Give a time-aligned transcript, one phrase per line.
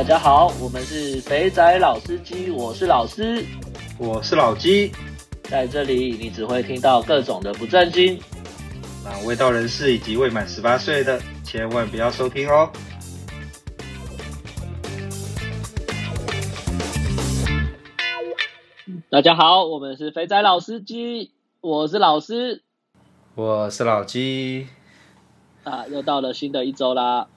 [0.00, 3.44] 大家好，我们是肥仔老司机，我是老师，
[3.98, 4.90] 我是老鸡，
[5.42, 8.18] 在这里你只会听到各种的不正经，
[9.04, 12.72] 那未到人士以及未满十八岁的千万不要收听哦。
[19.10, 21.30] 大家好，我们是肥仔老司机，
[21.60, 22.62] 我是老师，
[23.34, 24.66] 我是老鸡，
[25.62, 27.28] 啊，又到了新的一周啦。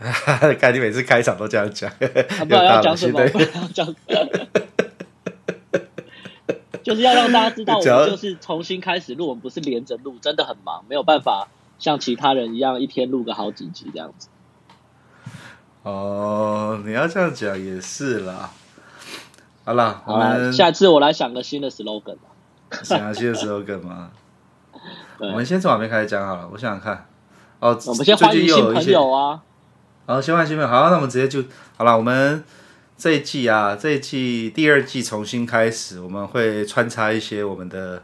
[0.58, 3.94] 看你每次开场都这样讲，啊、不知道要讲什么，不知道要讲，
[6.82, 14.28] 就是要让大家知道，我们就是重新开始录，我们不是连着录，真的很忙，没有办法像其他人一样一天录个好几集这样子。
[15.82, 18.50] 哦，你要这样讲也是啦。
[19.64, 22.16] 好了，好了，下次我来想个新的 slogan
[22.82, 24.10] 想个新的 slogan 吗？
[25.20, 26.48] 我们先从哪边开始讲好了？
[26.50, 27.06] 我想想看。
[27.58, 29.42] 哦，我们先欢迎新朋友啊！
[30.10, 30.68] 好，先欢迎新朋友。
[30.68, 31.44] 好，那我们直接就
[31.76, 31.96] 好了。
[31.96, 32.42] 我们
[32.96, 38.02] 这一季啊，这一季第二季重新开始，我们会穿插一些我们的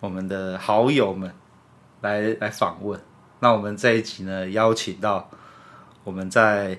[0.00, 1.32] 我们的好友们
[2.02, 3.00] 来来访问。
[3.40, 5.30] 那我们这一集呢，邀请到
[6.04, 6.78] 我们在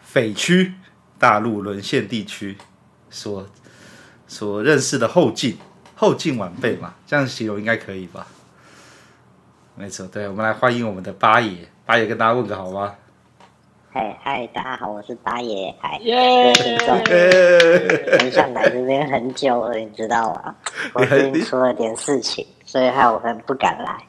[0.00, 0.74] 匪区
[1.18, 2.56] 大陆沦陷地区。
[3.10, 3.44] 所
[4.28, 5.58] 所认识的后进
[5.96, 8.24] 后进晚辈嘛，这样形容应该可以吧？
[9.74, 12.94] 没错，对，我们来欢迎我们的八爷，八爷跟大家问个好吗？
[13.94, 16.52] 嗨嗨，大家好，我是八爷，嗨，耶，
[18.18, 20.56] 很想来这边很久了，你知道吗？
[20.94, 24.04] 我最近出了点事情，所以害我很不敢来。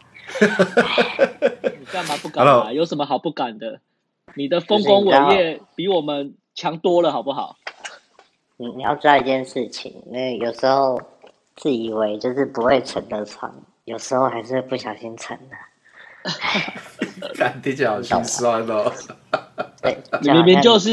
[1.77, 3.79] 你干嘛不敢来有什么好不敢的？
[4.33, 7.55] 你的丰功伟业比我们强多了，好不好？
[8.57, 10.99] 你你要知道一件事情，那有时候
[11.57, 15.55] 自以为就是不会沉的船，有时候还是不小心沉的。
[17.35, 18.91] 看听起来好心酸哦。
[19.81, 20.89] 对， 你明明就是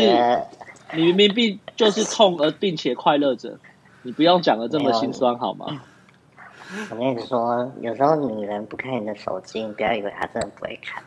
[0.93, 3.59] 你明明并就是痛而并且快乐着，
[4.03, 5.67] 你不用讲的这么心酸好吗？
[6.91, 11.03] 我跟你说，有时候女人不看你的手机，你不要以为她真的不会看，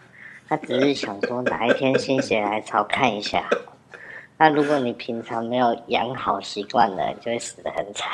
[0.48, 3.44] 她只是想说哪一天心血来潮看一下。
[4.38, 8.12] 那如果你平常没有养好习惯的，你就会死得很惨，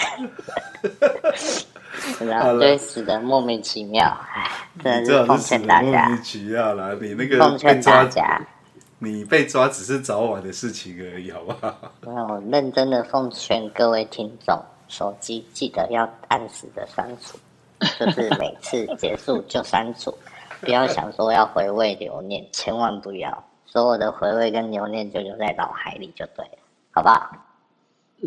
[2.25, 4.05] 然后就会死的莫名其妙。
[4.33, 4.49] 哎，
[4.83, 6.05] 真的是奉劝大家。
[6.07, 8.41] 莫名其妙啦，你那个奉劝大家，
[8.99, 11.75] 你被抓只是早晚的事情而已，好不好？
[12.01, 17.37] 那我认真的奉劝各位听众，手机记得要按时的删除，
[17.99, 20.13] 就是每次结束就删除，
[20.61, 23.43] 不要想说要回味留念，千万不要。
[23.65, 26.57] 所有的回味跟留念就留在脑海里就对了，
[26.91, 27.31] 好不好？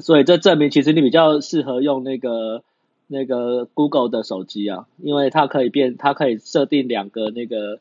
[0.00, 2.64] 所以这证明其实你比较适合用那个
[3.14, 7.78] 那个 Google 的手机啊，因为它可以变，它可以设定两个那个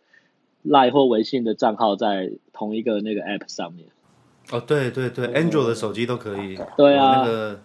[0.63, 3.87] Line 或微信的账号在同一个那个 App 上面。
[4.51, 6.57] 哦，对对对，Android 的手机都可以。
[6.77, 7.59] 对啊，那个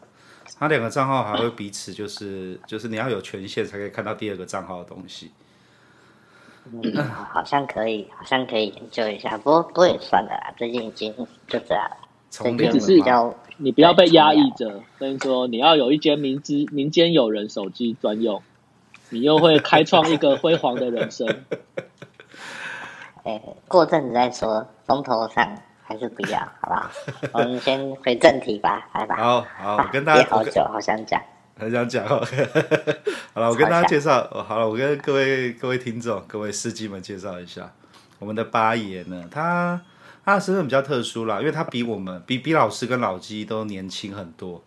[0.59, 5.31] 它两个账号还会彼此就是就是你要有权限才可以看到第二个账号的东西。
[6.71, 6.97] 嗯，
[7.33, 9.37] 好像可以，好像可以研究一下。
[9.39, 11.15] 不过，不过也算了啦，最近已经
[11.47, 11.91] 就这样
[12.31, 14.83] 只是比较，你不要被压抑着。
[14.99, 18.43] 所以说，你要有一间民资民间有人手机专用，
[19.11, 21.29] 你又会开创一个辉煌的人生。
[23.25, 25.55] 哎、欸，过阵子再说，风头上
[25.85, 26.91] 还是不要，好不好？
[27.35, 29.17] 我们先回正题吧，来吧。
[29.17, 31.21] 好好，我跟大家好久，好想讲。
[31.59, 32.25] 很想讲哦，
[33.35, 37.73] 好了，我跟大家介绍，好了，我跟各位各位听众、各位司机们介绍一下，
[38.21, 39.83] 我们的八爷呢，他
[40.29, 44.63] 他的身份比较特殊啦，因为他比我们比比老师跟老鸡都年轻很多，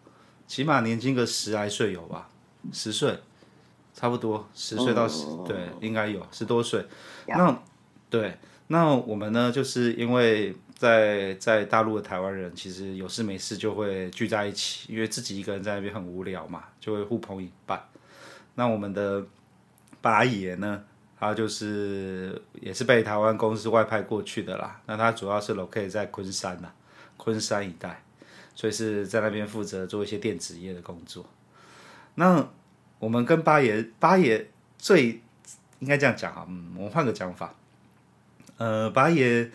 [0.47, 2.27] 起码年轻个十来岁有吧，
[2.73, 3.19] 十岁，
[3.93, 6.83] 差不多十岁到十，对，应该有十多岁。
[7.27, 7.55] 那
[8.09, 8.39] 对，
[8.69, 10.55] 那我们呢，就是因为。
[10.81, 17.79] 在在大陆的台湾人，其实有事没事就会聚在一起，因为自己一个人在那边很无聊嘛，就会互朋引伴。
[18.55, 19.23] 那我们的
[20.01, 20.83] 八爷呢，
[21.21, 24.81] 他就是也是被台湾公司外派过去的啦。
[24.87, 26.67] 那他主要是 locate 在昆山呐，
[27.15, 28.03] 昆山一带，
[28.53, 31.25] 所以是在那边负责做一些电子业的工作。
[32.15, 32.45] 那
[32.99, 35.21] 我们跟八爷，八爷最
[35.79, 37.55] 应该这样讲哈，嗯，我们换个讲法，
[38.57, 39.49] 呃，八爷。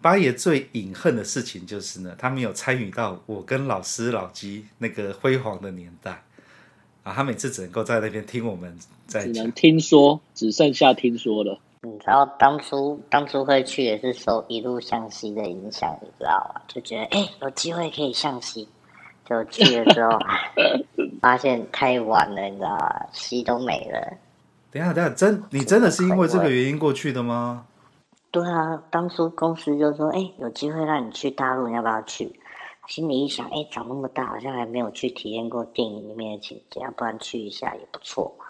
[0.00, 6.22] 八爷最隐恨的事情就是呢，他没有参与到我跟老师老鸡那个辉煌的年代
[7.08, 8.76] 啊，他每次只能够在那边听我们
[9.06, 11.58] 在，只能听说，只剩下听说了。
[11.82, 16.60] 你知道当初当初会去也是受一路向西的影响，你知道吗？
[16.68, 18.68] 就觉得哎、欸，有机会可以向西，
[19.24, 20.10] 就去了之后
[21.22, 23.06] 发现太晚了，你知道吗？
[23.12, 24.18] 西都没了。
[24.70, 27.64] 等一下，等一下，真你真的是因为这个原因过去的吗？
[28.30, 32.37] 对啊，当初公司就说：“哎、欸，有机会让你去大陆，你要不要去？”
[32.88, 38.46] 心里一想，哎，长那么大，好像还没有去体验过电影里面的情节，要不然去一下也不错嘛。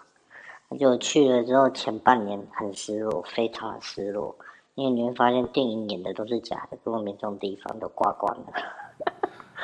[0.69, 4.33] 那就去了之后，前半年很失落，非常的失落，
[4.75, 8.45] 因为你会发现电影演的都是假的，根本没这种地方都挂光了。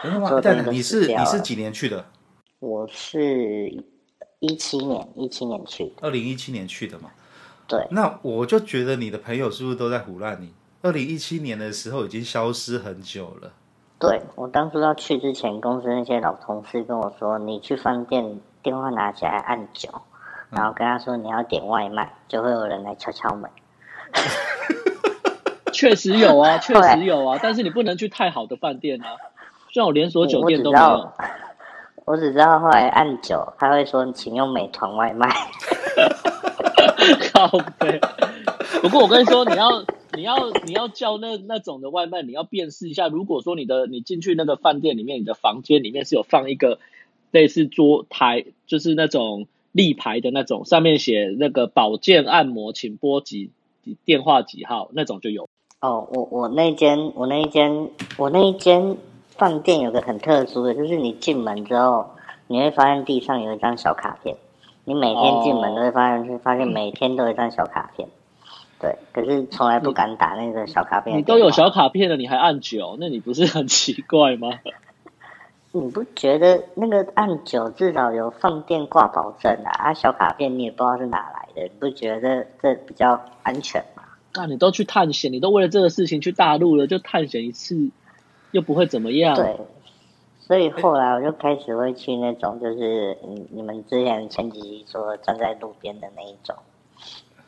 [0.69, 2.05] 你是你是几年去的？
[2.59, 3.69] 我是
[4.39, 5.93] 一七年，一七年去的。
[6.01, 7.11] 二零一七年去的嘛？
[7.65, 7.87] 对。
[7.91, 10.53] 那我就觉得你的朋友是不是都在胡乱你？
[10.81, 13.53] 二零一七年的时候已经消失很久了。
[14.07, 19.89] 对，我当初要去之前，公司那些老同事跟我说：“你去饭店，电话拿起来按九，
[20.49, 23.49] 然后跟他说你要点外卖，就会有人来敲敲门。
[25.73, 29.07] ”确实有啊， 确实有啊，但是你不能去太好的饭店啊，
[29.73, 31.11] 这种连锁酒店都没有。
[32.05, 35.27] 我只知道后来按九，他会说请用美团外卖。
[37.33, 37.47] 靠
[37.77, 37.99] 背。
[38.81, 39.83] 不过我跟你说，你要。
[40.15, 43.07] 你要你要叫那那种的外卖，你要辨识一下。
[43.07, 46.79] 如果说你的你进去那个饭店里面，你的房间里面是有放一个
[47.31, 53.51] 类似桌台，就是那种立牌的那种，上面写那个保健按摩，请拨几
[54.05, 55.47] 电话几号那种就有。
[55.81, 58.97] 哦，我我那间我那一间我那一间
[59.29, 62.07] 饭店有个很特殊的，就是你进门之后，
[62.47, 64.37] 你会发现地上有一张小卡片，
[64.85, 68.07] 你每天进门都会发现，哦、发现每天都有一张小卡片。
[68.79, 71.17] 对，可是从来不敢打那个小卡片。
[71.17, 74.59] 你都有小卡片了，你还按九，那你不是很奇怪吗？
[75.71, 79.71] 你不觉得那个按九至少有放电挂保证啊？
[79.71, 84.03] 啊，小卡片你也不知道是哪来的，你不觉得这比较安全吗？
[84.33, 87.89] 那你都去探险，你都为了这个事情去大陆了，就探险一次，
[88.51, 89.35] 又不会怎么样。
[89.35, 89.57] 对，
[90.39, 96.55] 所以后来我就开始会去那种，就是你你们之前前几集说站在路边的那一种。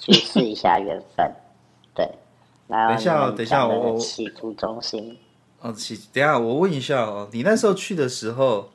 [0.07, 1.29] 去试一下缘分，
[1.93, 2.09] 对。
[2.67, 5.17] 然后等一下，等一下，我起图中心。
[5.59, 8.71] 哦，起，等一下，我问一下哦，你那时候去的时候，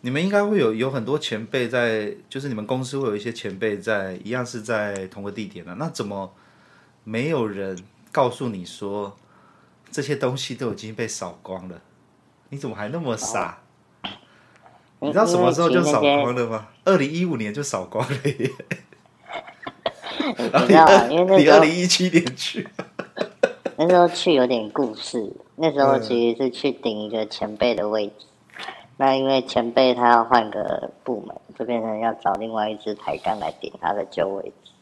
[0.00, 5.74] 你们应该会有有很多前辈在，就是你们公司会有一些前辈在，一样是在同个地点的。
[5.74, 6.32] 那怎么
[7.04, 7.78] 没有人
[8.10, 9.16] 告诉你说
[9.90, 11.80] 这些东西都已经被扫光了？
[12.48, 13.58] 你怎么还那么傻？
[14.02, 16.68] 哦、你知道什么时候就扫光了吗？
[16.84, 18.50] 二零一五年就扫光了耶。
[20.38, 21.06] 你知道吗？
[21.10, 22.68] 因为那时候二零一七年去，
[23.76, 25.32] 那时候去有点故事。
[25.56, 28.26] 那时候其实是去顶一个前辈的位置，
[28.58, 28.64] 嗯、
[28.96, 34.72] 那因为前辈他要换个部门，就变成要找另外一支台钢来顶他的旧位置。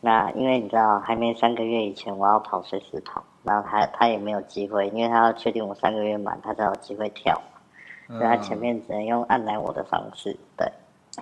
[0.00, 7.40] 那因为你知道，还没三个月以前我要跑随时跑，然后他他也没有机会，因为他要确定我三个月满，他才有机会跳。
[8.08, 10.66] 所以他前面只能用按来我的方式，对。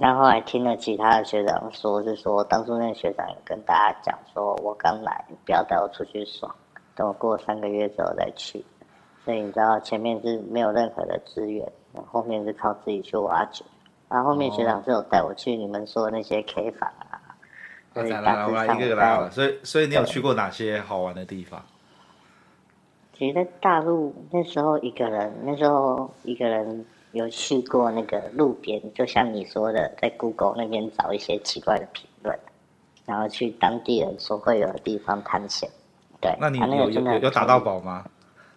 [0.00, 6.54] 然后后来听了其他的学长说，是说当初那个学长有跟大家讲说，我刚来，不要带我出去爽，
[6.94, 8.64] 等我过三个月之后再去。
[9.24, 11.68] 所以你知道前面是没有任何的资源，
[12.06, 13.64] 后面是靠自己去挖掘。
[14.08, 17.18] 然后后面学长是有带我去你们说的那些 K 房啊。
[17.94, 19.30] 来来来，我来一个个来好了。
[19.30, 21.60] 所以所以你有去过哪些好玩的地方？
[23.14, 26.86] 其实在大陆那时候一个人，那时候一个人。
[27.18, 32.38] 有去过那个路边，就像你说的，在 Google 那边找一些奇怪的评论，
[33.04, 35.68] 然后去当地人所会有的地方探险。
[36.20, 38.04] 对，那你有、啊、那个有有打到宝吗？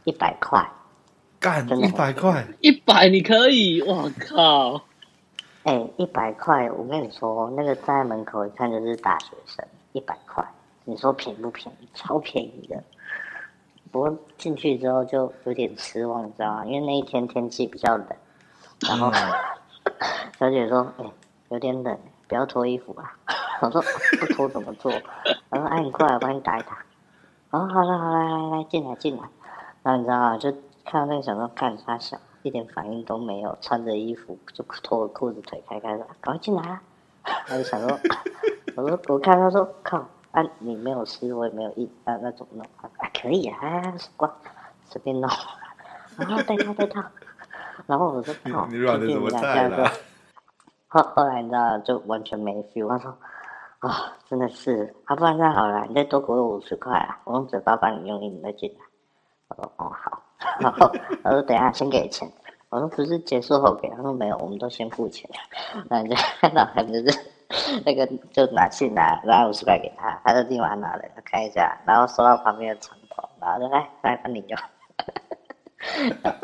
[0.03, 0.63] 一百块，
[1.39, 4.75] 干一百块， 一百你可以，我靠！
[5.63, 10.43] 哎、欸，一百块，我跟你说，那个站在门口一看就是大学生，一百块，
[10.85, 11.87] 你说便宜不便宜？
[11.93, 12.83] 超便宜的。
[13.91, 16.65] 不过进去之后就有点失望，你知道吗？
[16.65, 18.07] 因为那一天天气比较冷。
[18.87, 19.11] 然后
[20.39, 21.13] 小姐说：“哎、欸，
[21.49, 21.97] 有点冷，
[22.27, 23.13] 不要脱衣服啊。
[23.61, 23.81] ”我说
[24.19, 24.91] ：“不脱怎么做？”
[25.51, 26.79] 她说：“哎，你过来，我帮你打一打。”
[27.51, 29.23] 哦，好了好了，来来进来进来。
[29.83, 30.37] 然后你知道吗？
[30.37, 30.51] 就
[30.85, 36.81] 看到那个小哥，看他小，一点反应都没有，穿着衣服就脱了裤子，腿开开说，赶快进来啊！
[37.45, 37.99] 他就想说
[38.75, 39.97] ：“我说我看他说靠，
[40.31, 42.89] 啊你没有湿，我也没有印，那那怎么弄啊？
[43.21, 44.31] 可以啊，时光
[44.85, 45.29] 随便弄。
[46.17, 47.03] 然后戴套戴套。”
[47.91, 49.85] 然后我说：“靠，你软的怎么在了？”
[50.87, 52.87] 后后来你知道，就完全没 feel。
[52.87, 53.11] 他说
[53.79, 53.91] ：“啊、哦，
[54.29, 58.85] 真的是，啊，不然这样好了，你再多给我五十块啊，我用嘴巴帮你用力，你再进来。”
[59.49, 60.23] 我说：“哦，好。”
[60.61, 60.89] 然后
[61.21, 62.25] 他说：“等一下先给钱。”
[62.71, 65.29] 我说：“不是结束后给。”他说：“没有，我们都先付钱。”
[65.89, 67.11] 然后就看到他就是
[67.85, 74.57] 那个就拿去拿拿五十块给他，他就立马拿了，看一下，然后收到旁边的床头，然后就来来帮你用。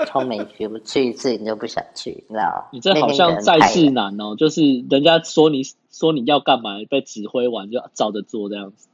[0.08, 2.70] 超没趣，不去一次你就不想去，你知道吗？
[2.72, 8.88] 你这好像在世难哦，就是人家说你说你要干嘛，被指挥完就照着做这样子。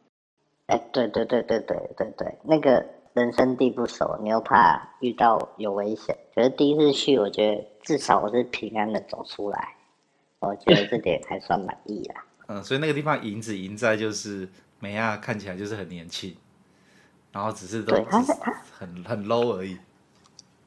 [0.67, 6.17] 哎，对对对对对对对，那个人生地不熟，你又怕遇到有危险。
[6.33, 9.75] 可是第一次去，我觉得至少我是平安的走出来，
[10.39, 12.25] 我觉得这点还算满意啦。
[12.47, 14.47] 嗯，所以那个地方赢只赢在就是
[14.79, 16.35] 美亚看起来就是很年轻，
[17.31, 17.95] 然后只是都
[18.71, 19.77] 很很 low 而已。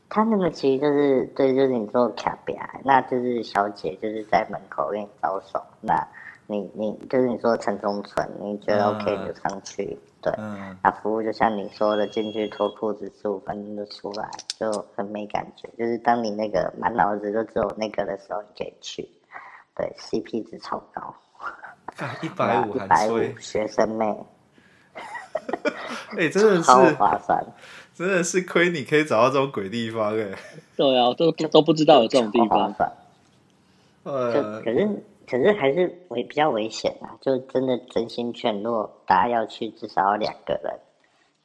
[0.08, 6.06] 他那个其实就是对，就是你做卡比亚，那就是小姐就是在门口给你招手，那
[6.46, 15.68] 你你就是你说城中村，你觉得 OK 就上去，嗯、对，嗯，那服务就像你说的，进去脱裤子十五分钟就出来，就很没感觉。
[15.76, 19.08] 就是当你那个满脑子都只有那个的时候，你可以去，
[19.74, 21.12] 对，CP 值超高，
[22.22, 24.16] 一百五， 一百五学生妹，
[26.12, 27.44] 哎、 欸，真的是 超划算。
[27.96, 30.28] 真的是亏你可以找到这种鬼地方哎！
[30.76, 32.74] 对啊，都都不知道有这种地方。
[34.02, 37.16] 呃，就可是可是还是危比较危险啊！
[37.22, 40.78] 就真的真心劝，若大家要去，至少要两个人，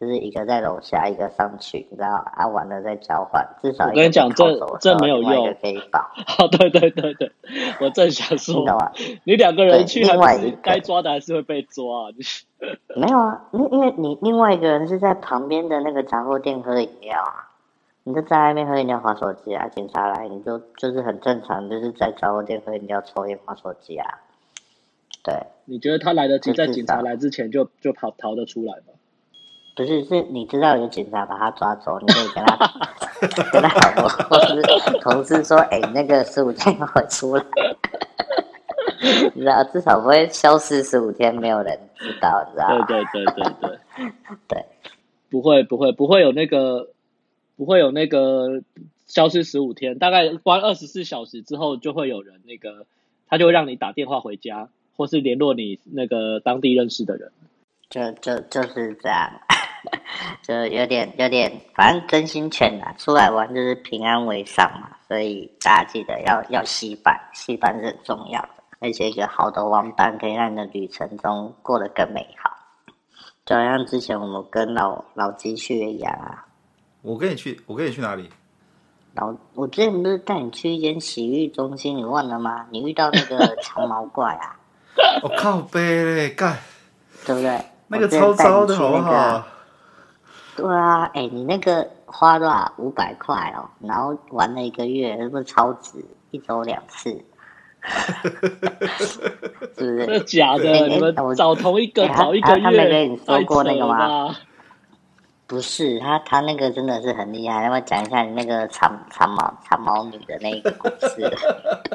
[0.01, 2.47] 就是一个在楼下，一个上去，你知道啊？
[2.47, 4.45] 完了再交换，至少我跟你讲，这
[4.79, 5.99] 这没有用，可以保。
[6.43, 7.31] 哦，对对对对，
[7.79, 8.65] 我正想说，
[9.25, 11.85] 你两个人去，另外该抓的还是会被抓。
[12.97, 17.53] 没有啊，因因为你另外一个人是在旁边的那个杂货店喝饮料啊，
[18.03, 24.17] 你就在外面喝饮料、划手机啊，警察来你就就是很正常，就是在杂货店喝饮料、抽烟、划手机啊。
[25.23, 28.93] 对，你觉得他来得及在警察来之前就就跑逃得出来吗？
[29.75, 32.55] 不是，是你知道有警察把他抓走，你可以跟他
[33.51, 34.61] 跟他好或是
[34.99, 37.43] 同事说，哎、欸，那个十五天会出来。
[39.33, 42.67] 你知道，至少不会消失十五天，没有人知道，你知道？
[42.85, 43.79] 对对对对对
[44.47, 44.65] 对，
[45.29, 46.89] 不会不会不会有那个，
[47.57, 48.61] 不会有那个
[49.07, 52.85] 消失十五天，大概关二十四小时之后，就会有人那个，
[53.27, 57.31] 他就会让你打电话回家，或是联络你那个当地认识的人。
[57.89, 59.29] 就就就是这样，
[60.41, 68.49] 就有点有点，反正真心劝啊，出来玩就是平安为上嘛，所以大家记得要要携伴，携伴是很重要的。
[68.79, 72.51] 而且一个好的玩伴可以让你的旅程中过得更美好，
[73.45, 76.45] 就好像之前我们跟老老鸡去一样啊。
[77.03, 78.29] 我跟你去，我跟你去哪里？
[79.13, 82.65] 老，我之前不是带你去一间洗浴中心，你忘了吗？
[82.71, 84.57] 你遇到那个 长毛怪啊？
[85.21, 86.57] 我、哦、靠背嘞，干，
[87.25, 87.59] 对不对？
[87.87, 89.45] 那个超糟的，好不好？
[90.55, 92.71] 对啊，哎、欸，你那个花多少？
[92.77, 96.03] 五百块哦，然后玩了一个月，是不是超值？
[96.31, 97.23] 一周两次。
[99.77, 100.05] 是不是？
[100.05, 100.71] 这假的？
[100.71, 104.35] 欸、你们找同一个，欸、找一个月，他没跟你说过那个吗？
[105.47, 107.63] 不是，他他那个真的是很厉害。
[107.63, 111.29] 要不要讲一下你那个长长毛长毛女的那个故事？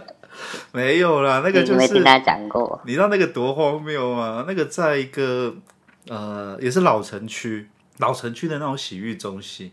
[0.72, 2.78] 没有啦，那个就是没听他讲过。
[2.84, 4.44] 你知道那个多荒谬吗？
[4.46, 5.54] 那个在一个
[6.08, 7.68] 呃，也是老城区，
[7.98, 9.72] 老城区的那种洗浴中心，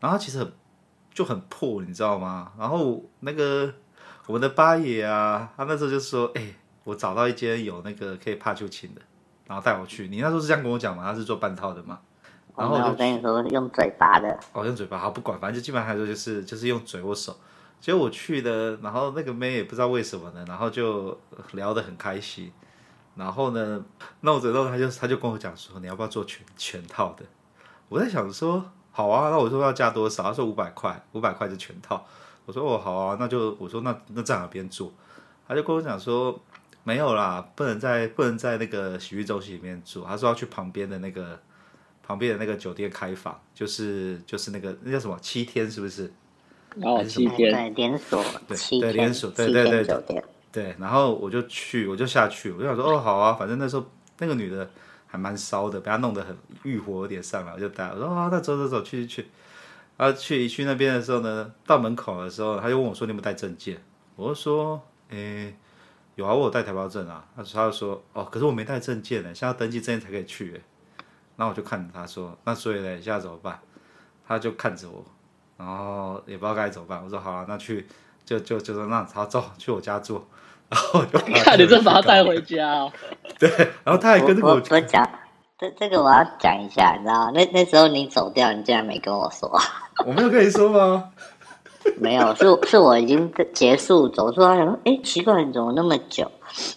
[0.00, 0.52] 然后其实很
[1.12, 2.52] 就很破，你知道吗？
[2.58, 3.72] 然后那个。
[4.26, 6.54] 我们的八爷啊，他那时候就说：“哎、欸，
[6.84, 9.02] 我找到一间有那个可以怕就亲的，
[9.48, 11.02] 然后带我去。”你那时候是这样跟我讲吗？
[11.02, 11.98] 他是做半套的吗？
[12.56, 14.38] 然后我跟你说用嘴巴的。
[14.52, 17.36] 哦，用嘴巴，好不管，反正就基本上来说就是就是用嘴或手。
[17.80, 21.20] 结果我去的，然后那个妹也不知道为什么呢，然后就
[21.54, 22.52] 聊得很开心。
[23.16, 23.84] 然后呢，
[24.20, 27.24] 弄着弄着他就他就跟我讲说：“你要不要做全全套的？”
[27.92, 30.22] 我在想说：“好啊。”那我说要加多少？
[30.22, 32.06] 他说五百块，五百块是全套。
[32.46, 34.92] 我说哦好啊，那就我说那那在哪边住？
[35.46, 36.40] 他就跟我讲说
[36.84, 40.02] 没有啦，不能在不能在那个洗浴中心里面住。
[40.04, 41.38] 他说要去旁边的那个
[42.02, 46.12] 旁边的那个酒店开房，就是就是那个那叫什么七天是不是？
[46.80, 50.76] 哦，七天对连锁对对连锁对对对对对。
[50.80, 53.84] 然后我就去我就下去，我就想说哦好啊，反正那时候
[54.18, 54.68] 那个女的
[55.12, 59.28] 还蛮骚的，被他弄得很欲火有点上来，我就带我说啊那走走走去去去。
[59.98, 63.78] 啊去一去那边的时候呢，到门口的时候，他就问我说：“你有没有带证件？”
[64.16, 65.54] 我就说：“诶、
[66.14, 70.52] 有啊，我有带台胞证啊。”他说：“他就说哦，可是我没带证件呢，现在登记证件才可以去。”
[71.36, 73.60] 然后我就看着他说：“那所以呢，现在怎么办？”
[74.26, 75.04] 他就看着我，
[75.58, 77.04] 然后也不知道该怎么办。
[77.04, 77.86] 我说：“好啊，那去
[78.24, 80.24] 就就就说那好走，去我家住。”
[80.72, 82.90] 然后我就看你这把他带回家哦。
[83.38, 83.50] 对，
[83.84, 85.06] 然后他还跟着我，我，我，我讲。
[85.58, 87.30] 这这个我要讲一下，你知道吗？
[87.34, 89.48] 那那时候你走掉，你竟然没跟我说。
[90.06, 91.10] 我没有跟你说吗？
[92.00, 96.30] 没有，是是我已经结束走出来，想说，哎，奇怪，你怎么那么久？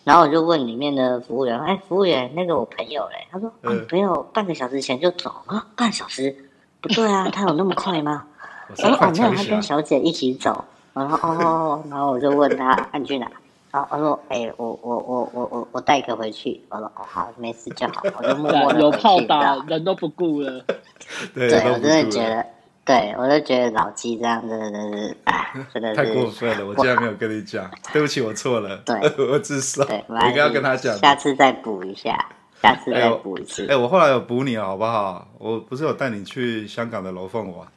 [0.03, 3.25] 然后我就问里面的服务员，哎，服务员，那个我朋友嘞？
[3.31, 6.35] 他说，啊，朋友半个小时前就走啊，半小时？
[6.81, 8.23] 不对啊，他有那么快吗？
[8.69, 10.63] 我说，哦，没有，他跟小姐一起走。
[10.93, 13.27] 然后哦，然后我就问他，按去哪？
[13.75, 16.61] 然后我说，哎、欸，我我我我我我带一个回去。
[16.69, 18.01] 我说，哦，好，没事就好。
[18.17, 20.63] 我就默默的有炮打，人都不顾了。
[21.35, 22.45] 对，对我真的觉得，
[22.85, 26.65] 对我就觉得老鸡这样真的真是，哎，真的是太过分了。
[26.65, 28.77] 我竟然没有跟你讲，对不起，我错了。
[28.85, 28.95] 对，
[29.29, 29.83] 我自首。
[29.83, 32.17] 对，我应该要跟他讲，下次再补一下，
[32.61, 33.63] 下次再补一次。
[33.63, 35.27] 哎、欸，我后来有补你了，好不好？
[35.37, 37.67] 我不是有带你去香港的楼凤玩？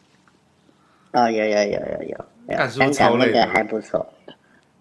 [1.12, 2.24] 哦，有有有有有，
[2.56, 4.06] 有香港那个还不错。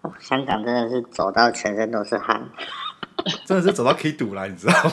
[0.02, 2.40] 哦，香港真的是走到全身都是汗，
[3.44, 4.90] 真的是走到可以堵了，你知道吗？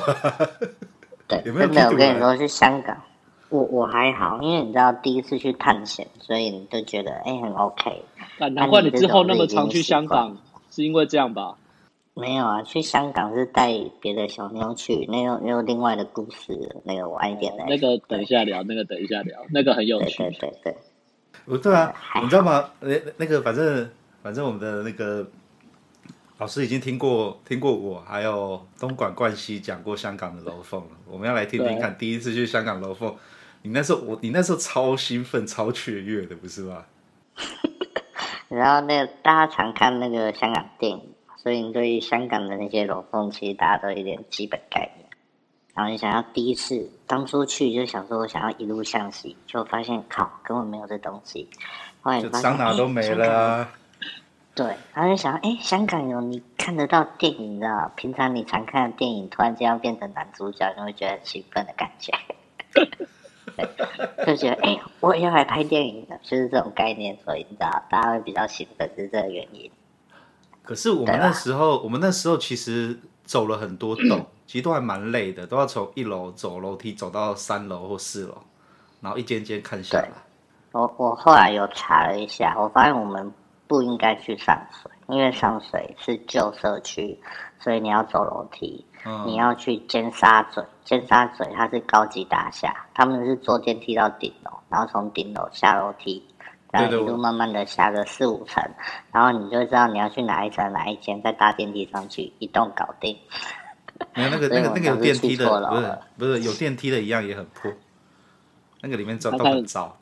[1.28, 1.68] 对， 有没有？
[1.68, 2.98] 真的，我跟你说，去香港，
[3.50, 8.04] 我我还好，因为你知道第一次去探险，所以你就觉得哎、欸、很 OK。
[8.54, 10.38] 难怪你之后那么常去香港，
[10.72, 11.56] 是因为这样吧？
[12.16, 13.72] 没有啊，去香港是带
[14.02, 17.66] 别的小妞去，那个有另外的故事，那个晚一点来。
[17.68, 20.18] 那个等一下聊，那个等一下聊，那个很有趣。
[20.24, 20.78] 对对对对。
[21.46, 21.94] 不对啊，
[22.24, 22.72] 你知道吗？
[22.80, 23.88] 那那个反正。
[24.26, 25.24] 反正我们的那个
[26.40, 33.16] 老师已经听过听过我还有东莞冠希讲过香港的楼凤了，我们要来听听看第一次去香港楼凤，
[33.62, 36.86] 你那时候我你那时候超兴奋超雀跃的不是吗？
[38.50, 45.08] 然后那个大家常看那个香港电影，所以你对香港的那些楼凤其实大家都有点基本概念。
[45.76, 51.48] 然后你想要第一次当初去就想说我想要一路向西，就发现靠根本没有这东西，
[52.02, 53.72] 后来发现就哪都没了啊。
[54.56, 62.14] 对，然后就想，哎，香港有你看得到电影的，平常你常看的电影，突然间要变成男主角，你会觉得很兴奋的感觉。
[63.58, 63.68] 对，
[64.26, 69.70] 就觉得，哎，我也要来拍电影了，就是这种概念，所以你知道，大家会比较兴奋，是这个原因。
[70.64, 78.38] 可是我们那时候，我们那时候其实走了很多栋，其实都还蛮累的，都要从一楼走楼梯走到三楼或四楼，
[79.02, 80.10] 然后一间间看下来。
[80.72, 83.30] 我我后来有查了一下，我发现我们。
[83.68, 87.20] 不应该去上水，因为上水是旧社区，
[87.60, 88.86] 所以你要走楼梯。
[89.08, 96.26] 嗯、你要去尖沙咀，尖沙咀它是高级大厦，他们是坐电梯到顶楼，然后从顶楼下楼梯，
[96.72, 98.64] 然后一路慢慢的下个四五层，
[99.12, 103.16] 然后你就知道你要去哪一层哪一间，再搭电梯上去，一栋搞定。
[104.16, 107.72] 没有那个 那个那个有电梯的，不是不是有电梯的一样也很破，
[108.82, 109.96] 那个里面都都很糟。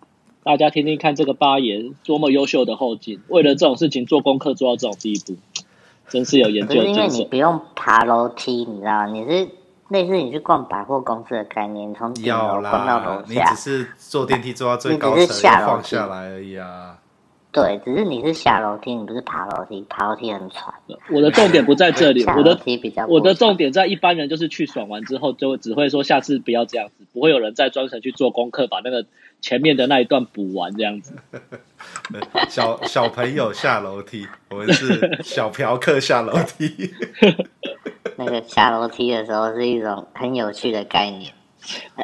[0.43, 5.37] 大家听听看，这个八爷多么优秀的后劲，为了这种事情做功课做到这种地步，
[6.09, 6.95] 真是有研究精神。
[6.95, 9.47] 因为你不用爬楼梯，你知道，你是
[9.87, 16.97] 类似你去逛百货公司的概念，从顶楼逛到楼下，你只是坐电梯坐到最高层，下放下来而已啊。
[17.53, 20.73] 对，只是你是下楼梯，你不是爬楼梯，爬楼梯很喘。
[21.11, 22.59] 我的重点不在这里， 我的
[23.07, 29.05] 我的重点在一般人就是去爽完之后，就只会说下次不要这样子，不会有人再专程去做功课，把那个
[29.43, 31.13] 前面的那一段补完这样子。
[32.49, 36.89] 小小朋友下楼梯，我们是小嫖客下楼梯。
[38.15, 41.33] 那个下楼梯的时候是一种很有趣的概念。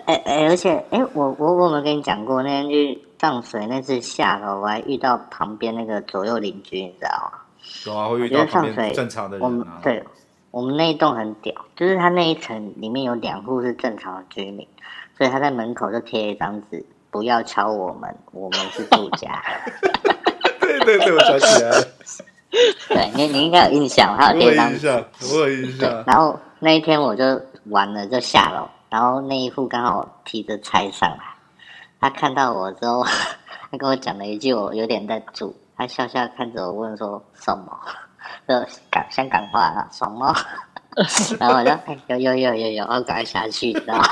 [0.06, 7.40] 哎哎，而且哎，我我我有没有跟你讲过那天去上水那次下楼，我还遇到旁边那个左右邻居，你知道吗？
[7.86, 9.48] 有啊，会遇到旁边正常的人啊。
[9.48, 10.04] 我们对，
[10.52, 14.68] 我们那一栋很屌，就是他那一层里面有两户是正常的居民，
[15.18, 19.42] 所以他在门口就贴一张纸，不要敲我们， 我们是住家。
[20.60, 21.88] 对对对，我想起来了。
[22.90, 24.88] 对你，你应该有印象，还有贴张纸，
[25.34, 26.04] 我有印象。
[26.08, 28.68] 然后那一天我就完了，就下楼。
[28.90, 31.24] 然后那一户刚好提着菜上来，
[32.02, 33.04] 他看到我之后，
[33.72, 37.80] 他跟我讲了一句我有点在住，他笑笑看着我问说什么，
[38.48, 38.56] 就
[38.90, 40.36] 港香港话啊什么，
[41.40, 44.04] 然后我就哎有有有有有，我赶快下去，你知道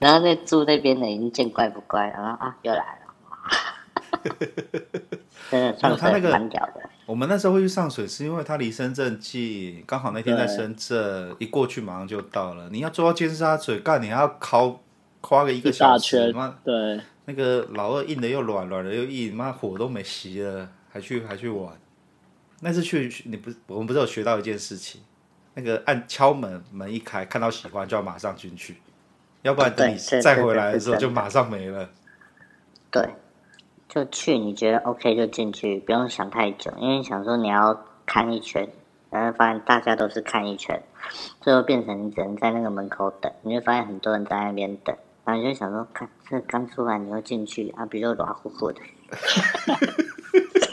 [0.00, 3.14] 然后那住那边的已经见怪不怪，然后啊又来了，
[5.50, 6.80] 真的算是蛮屌的。
[7.04, 12.70] 我们那时候会去上水，是因为他离深圳近，刚好那天在深圳，一过去马上就到了。
[12.70, 14.80] 你要坐到尖沙咀干，你还要靠
[15.20, 21.78] 跨个一个小时，妈，对，那个老二硬的又软，软的又硬，妈火都没熄了，还去还去玩。
[22.60, 25.02] 那次去你不，我们不是有学到一件事情，
[25.54, 28.76] 那个按敲门，门一开看到喜欢就要马上进去，
[29.42, 31.88] 要不然等你再回来的时候就马上没了。
[32.90, 33.08] 对。
[33.92, 37.76] 就去，你觉得 OK 就进去，不用想太久，因为想说你要
[38.06, 38.68] 看一圈，
[39.10, 40.80] 然后发现大家都是看一圈，
[41.40, 48.80] 最后变成你只能在那个门口等，你会发现很多人在那边等，然后你就想说，看这刚出来你要进去啊，比较软乎乎的。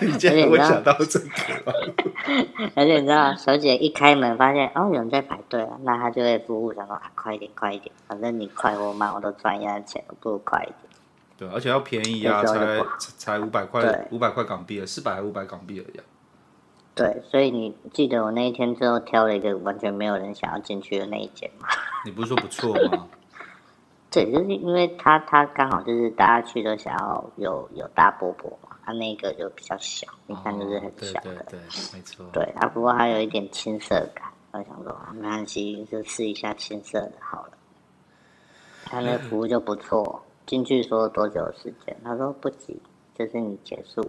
[0.00, 1.26] 你竟然会想到这个？
[2.74, 10.76] 而且你知道，小姐一开门发现哦有人在排队啊，那她就会服务想说啊快一点快一点，反正你快我慢我都赚一样钱，不如快一点。
[11.38, 16.00] 对，而且要便宜啊，才才五百块，五百块港币了，四百还五百港币而已。
[16.94, 21.68] 对，所以你记得我那一天之后挑了一个完全没有人想要进去的那一间吗？
[22.06, 23.06] 你不是说不错吗？
[24.10, 31.60] 对，就是因为他他刚好就是大家去都想要有有大波波嘛，他那个就比较小，你看就是很小的，对对对，
[31.92, 32.24] 没错。
[32.32, 37.50] 对，啊，不过还有一点青涩感，我想说啊，没关系，就试一下青色的好了。
[38.84, 41.96] 他那服务就不错，进去说多久的时间？
[42.04, 42.80] 他说不急，
[43.18, 44.08] 就是你结束，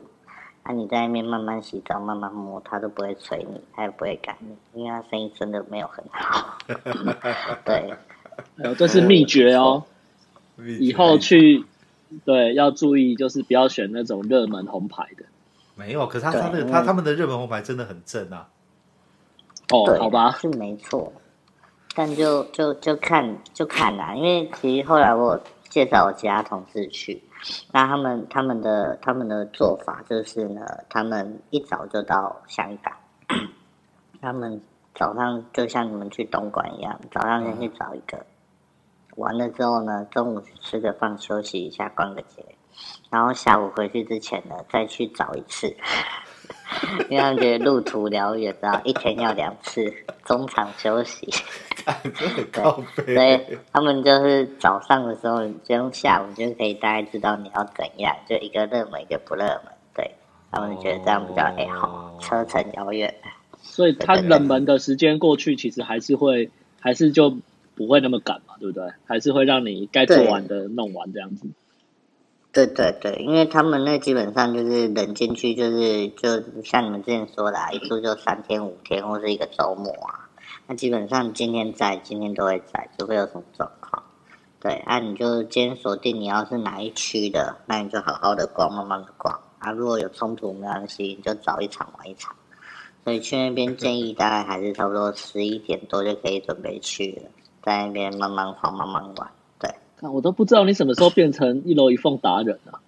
[0.62, 6.58] 啊，你在那边慢慢洗澡，慢慢摸，他都不会催你，他也不会赶你，因为他生意真的没有很好。
[7.66, 7.92] 对，
[8.58, 9.84] 呃，这是秘诀哦。
[10.80, 11.64] 以后去，
[12.26, 15.26] 对，要注意，就是不要选那种热门红牌的。
[15.76, 18.50] 没有，可是他他的他他们的热门红牌真的很正啊。
[19.70, 21.12] 哦，好吧，是没错，
[21.94, 25.40] 但就就就看就看啦，因为其实后来我
[25.70, 27.22] 介绍我其他同事去，
[27.74, 32.94] 那他们他们的他们的做法就是呢，他们一早就到香港，
[34.22, 34.62] 他们
[34.96, 38.26] 早上就像你们去东莞一样，早上先去找一个。
[39.18, 42.46] 完了之后呢，中午吃个饭休息一下，逛个街，
[43.10, 45.76] 然后下午回去之前呢，再去找一次，
[47.10, 49.92] 因为他们觉得路途遥远，然后一天要两次
[50.24, 51.28] 中场休息。
[52.54, 59.74] 对，所以他们就是早上的时候，就用下午就可以大概知道你要怎样，就一个热门，一个不热门。
[59.96, 60.12] 对，
[60.52, 63.16] 他们觉得这样比较哎好，车程遥远。
[63.64, 67.36] 所以他冷门的时间过去，其实还是会，还是就。
[67.78, 68.92] 不会那么赶嘛，对不对？
[69.06, 71.48] 还是会让你该做完的弄完这样子。
[72.52, 80.28] 对对对，因为他们那基本上就是人进去，就是就像你们之前说的，啊，一住就三天五天，或是一个周末啊。
[80.66, 84.04] 那基本上今天在，今天都会在，除非有什么状况。
[84.60, 89.40] 对，那，你就今天锁定你要是哪一区的，那你就好好的逛，慢慢的逛。
[89.60, 92.36] 啊，如果有冲突没关系，你就早一场晚一场。
[93.04, 97.30] 所以去那边建议大概还是差不多十一点多就可以准备去了。
[97.68, 99.30] 在那边慢慢晃，慢慢玩。
[99.60, 99.70] 对，
[100.10, 102.80] 我都不知道你什么时候变成一楼一凤达人了，啊，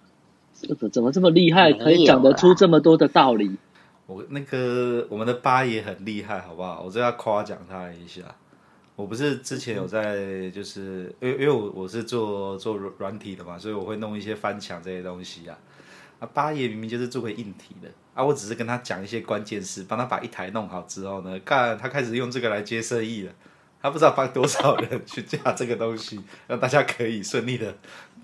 [0.54, 3.58] 怎怎么这么厉害，可以讲得出这么多的道理？
[4.06, 6.82] 我那个我们的八爷很厉害，好不好？
[6.86, 8.22] 我这要夸奖他一下。
[8.96, 15.58] 我不是之前有在，就是因为因为我我是做做软体的嘛，所以我会弄一些翻墙这些东西啊。
[16.20, 23.34] 啊，八爷明明就是做个硬体的啊，我只是跟他讲一些关键词，帮他把一台弄好之后呢，干他开始用这个来接生意了。
[23.82, 27.74] 他不知道帮多少人去架这个东西， 让大家可以顺利的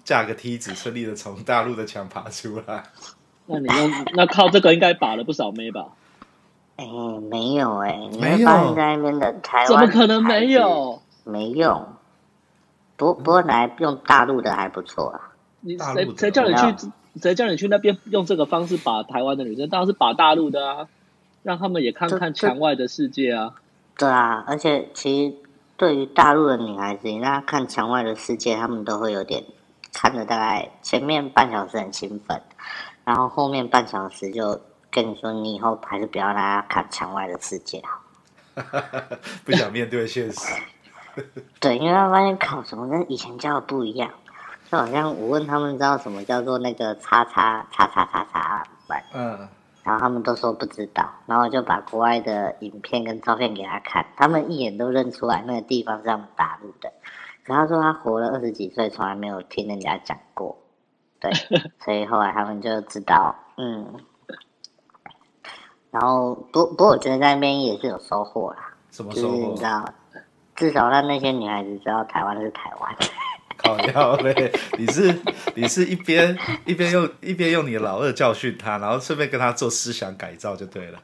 [0.04, 2.84] 架个梯子，顺利的从大陆的墙爬出来。
[3.48, 5.86] 那你用那靠这个应该把了不少妹吧？
[6.76, 11.02] 哎、欸，没有哎、欸，没有在那边的台湾怎么可能没有？
[11.24, 11.88] 没用，
[12.98, 15.32] 不不过来用大陆的还不错啊。
[15.62, 16.91] 你谁谁叫你去？
[17.22, 19.70] 谁叫你去那边用这个方式把台湾的女生？
[19.70, 20.88] 当然是把大陆的啊，
[21.44, 23.54] 让他们也看看墙外的世界啊。
[23.98, 25.44] 对啊，而且其实。
[25.78, 29.44] 对于大陆的女孩子，你让她看墙外的世界，她们都会有点
[29.94, 32.42] 看着大概前面半小时很兴奋，
[33.04, 38.02] 然后后面半小时就跟你说，你以后还是不要让她看墙外的世界好。
[39.44, 40.54] 不想面对现实。
[41.60, 44.10] 对，因为他发现考什么跟以前教的不一样，
[44.72, 48.64] 就好像我问他们知道什么叫做那个叉叉叉叉叉叉，
[49.14, 49.48] 嗯。
[49.86, 56.91] 然后他们都说不知道，然后我就把国外的影片跟照片给他看，他们一眼都认出来那个地方是他们大陆的。
[57.43, 60.58] 然后他说他活了二十几岁，从来没有听人家讲过，
[61.19, 61.32] 对，
[61.86, 63.93] 所以后来他们就知道，嗯。
[65.91, 69.36] 然后不不过我觉得在那边也是有收获啦，什么收获？
[69.36, 69.86] 就是你知道，
[70.56, 72.95] 至少让那些女孩子知道台湾是台湾。
[73.63, 74.52] 好要嘞！
[74.78, 75.20] 你是
[75.56, 81.00] 你是一边一边用一边用你的老二教训他，然后顺便跟他做思想改造就对了。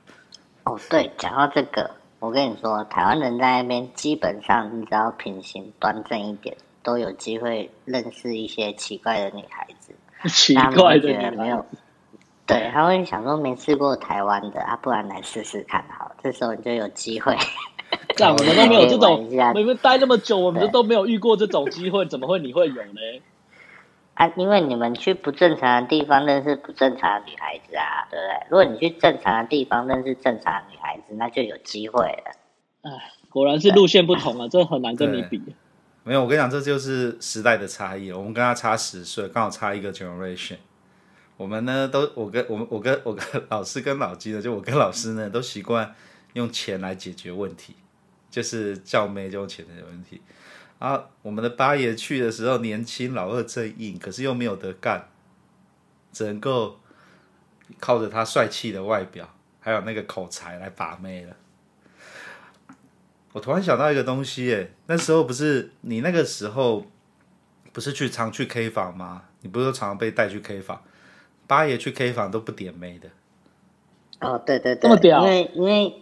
[0.66, 9.96] 哦，对，讲到这个，我跟你说，台湾人在那边基本上你只要品行端正一点，都有机会认识一些奇怪的女孩子。
[10.30, 11.66] 奇怪的女孩子没有？
[12.46, 17.36] 对，他会想说没试过台湾的啊，不然来试试看好，这时候你就有机会。
[18.16, 23.22] 这样我们都没有这种，我们待那么久，我们都没有遇过这种机会，怎么会你会有呢？
[24.14, 28.48] 啊，因为你们去不正常的地方认识不正常的女孩子啊，对不对？
[28.50, 32.32] 如果你去正常的地方认识正常的女孩子，那就有机会了。
[32.82, 32.92] 哎，
[33.30, 35.42] 果然是路线不同啊，这很难跟你比。
[36.04, 38.12] 没有，我跟你讲，这就是时代的差异。
[38.12, 40.58] 我们跟他差十岁，刚好差一个 generation。
[41.38, 45.96] 我们呢，都我跟我们我跟我跟老师跟老鸡的，就我跟老师呢，都习惯
[46.34, 47.76] 用钱来解决问题。
[48.32, 50.22] 就是叫妹就用钱的问题，
[50.80, 55.10] 啊，我们的八爷去的时候年轻，老二正硬，可是又没有得干，
[56.14, 56.80] 只能够
[57.80, 61.36] 靠着他帅气的外表，还有那个口才来把妹了。
[63.34, 66.86] 我突然想到一个东西，哎，那时候不是你那个时候
[67.74, 69.24] 不是去常去 K 房吗？
[69.42, 70.82] 你不是说常常被带去 K 房？
[71.48, 73.10] 八爷去 K 房都不点妹的。
[74.22, 76.02] 哦，对对对，因为因为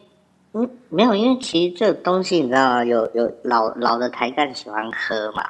[0.53, 5.43] 嗯没有，因为其实这东西你知道吗，有有老老的台干喜欢喝嘛，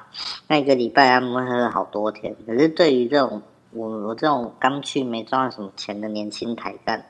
[0.48, 2.36] 那一个礼拜他们会喝好多天。
[2.46, 7.06] 可是对于这种我我这种刚去没赚到什么钱的年轻台干，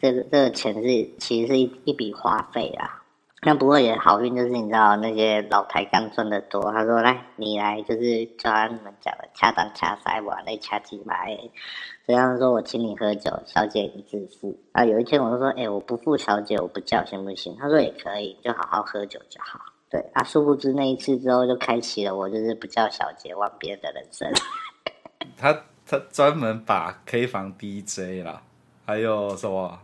[0.00, 3.03] 这个这个钱是其实是一一笔花费啊。
[3.46, 11.38] 那不过也好运，就是你知道那些老台干赚得多，他说来你来，就是就像你们讲的掐当掐塞我那掐几百，
[12.06, 14.58] 这样说我请你喝酒，小姐你自付。
[14.72, 17.54] 啊，有一天我就说，哎、我不付小姐，我不叫行不行？
[17.60, 19.60] 他说也可以，就好好喝酒就好。
[19.90, 24.32] 对啊，殊不知那一次之后就开启了我就是不叫小姐忘别的人生。
[25.36, 25.52] 他
[25.86, 28.42] 他专门把 K 房 DJ 啦，
[28.86, 29.78] 还有什么？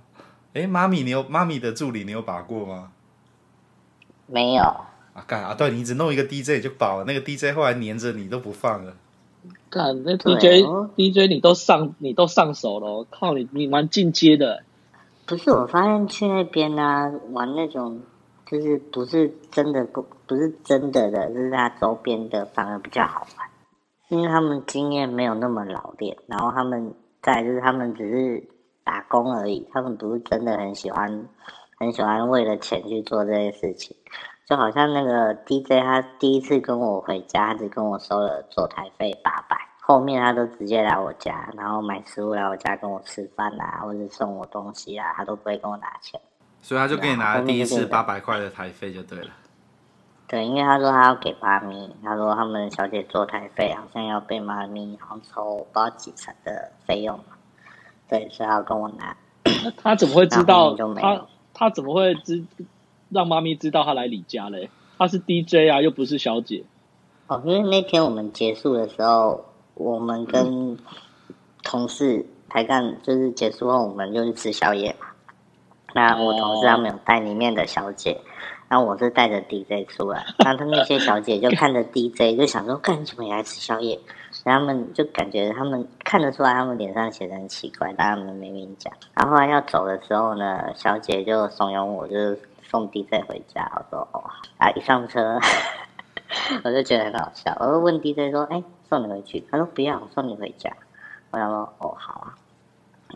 [0.54, 2.92] 哎、欸，妈咪你有妈咪的助理你有把过吗？
[4.30, 5.54] 没有啊，干啊！
[5.54, 8.94] 对，你只弄一个 DJ 就饱了，那个 DJ 后来黏着你都不放了。
[9.68, 14.62] 干，那 DJ、哦、DJ 你都上你都上手了，靠你你玩进阶的。
[15.26, 18.00] 不是，我发现去那边呢、啊，玩那种
[18.46, 23.48] 就是不是真的不不是真的的，就是他周边的反而比较好玩，
[24.08, 28.48] 因为他们经验没有那么老练，然后他们在就是他们只是
[28.84, 31.26] 打工而已，他们不是真的很喜欢。
[31.80, 33.96] 很喜欢为了钱去做这些事情，
[34.44, 46.20] 就好像那个 DJ，他第一次跟我回家，他只跟我收了坐台费八百，后面他都直接来我家，然后买食物来我家跟我吃饭啊，或者送我东西啊，他都不会跟我拿钱。
[46.60, 49.30] 所以他就给你拿了第一次八百块的台费就对了。
[50.28, 57.18] 对，因为他说他要给妈咪，他说他们小姐坐台费好像要被妈咪好像抽不知道几成的费用，
[58.06, 59.16] 对，所以他要跟我拿。
[59.64, 60.74] 那他怎么会知道？
[60.74, 61.26] 就没有。
[61.60, 62.42] 他怎么会知
[63.10, 64.70] 让妈咪知道他来你家嘞？
[64.98, 66.64] 他是 DJ 啊，又不是小姐。
[67.26, 69.44] 哦，因为那天我们结束的时候，
[69.74, 70.78] 我们跟
[71.62, 75.08] 同事排干，就是结束后我们就去吃宵夜嘛。
[75.92, 78.18] 那我同事他们有带里面的小姐，
[78.68, 84.00] 然后我是带着 DJ 出来，那他那些小姐就看着 DJ 就想说，干什么也来吃宵夜？
[84.44, 88.92] 他们就感觉他们看得出来，他们脸上写的很奇怪，但他们没明讲。
[89.14, 93.70] 然后后来要走的时候呢，小姐就怂恿我，就是送 DJ 回家。
[93.74, 94.24] 我说哦，
[94.58, 95.38] 啊，一上车，
[96.64, 97.56] 我就觉得很好笑。
[97.60, 99.46] 我就问 DJ 说，哎，送你回去？
[99.50, 100.70] 他说不要，我送你回家。
[101.30, 102.34] 我想说，哦，好啊。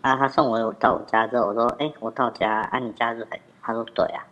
[0.02, 3.42] 啊，他送我到我家之后，我说，哎，我到家，啊，你家是哪里？
[3.62, 4.24] 他说对啊。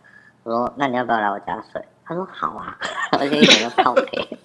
[0.43, 1.81] 我说，那你要不要来我家睡？
[2.05, 2.77] 他说好啊，
[3.19, 4.37] 而且一点都套给。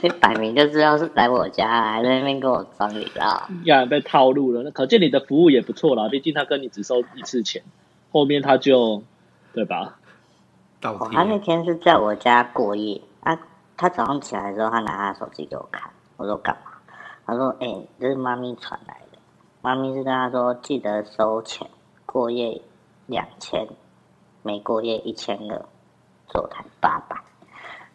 [0.00, 3.48] 你 摆明就知道是来我家，还在那边跟我装，你知道？
[3.64, 4.62] 呀，被套路了。
[4.62, 7.62] 那可见你的服务也不错啦，毕竟他跟你只收一次钱，
[8.12, 9.02] 后面他就，
[9.52, 9.98] 对吧？
[10.82, 13.38] 哦，他那天是在我家过夜啊。
[13.76, 16.72] 他早上起来之后，他拿他的手机给我看，我说干嘛？
[17.26, 19.18] 他说：“哎、欸，这是妈咪传来的。
[19.60, 21.68] 妈咪是跟他说，记得收钱，
[22.04, 22.60] 过夜
[23.06, 23.66] 两千，
[24.42, 25.64] 没过夜一千二，
[26.28, 27.16] 坐台八百。”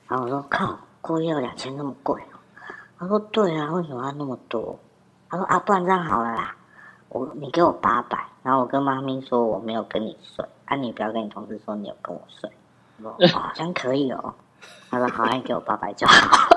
[0.10, 2.22] 然后我说：“靠。”过夜两千那么贵？
[3.00, 4.78] 他说对啊，为什么要那么多？
[5.30, 6.56] 他说啊，不然这样好了啦，
[7.10, 12.50] 我你给我八百，然后我跟妈咪说我没有跟你睡，啊你不要跟你同事说你有跟我睡，
[13.04, 14.34] 我说 好像可以哦。
[14.89, 16.50] 他说好，那你给我八百就好，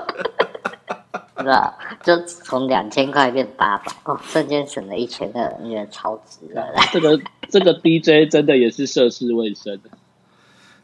[1.37, 1.77] 是吧？
[2.01, 6.65] 就从两千块变八百，哦，瞬间省了一千二，你觉得超值了。
[6.91, 9.79] 这个这个 DJ 真的也是涉世未深，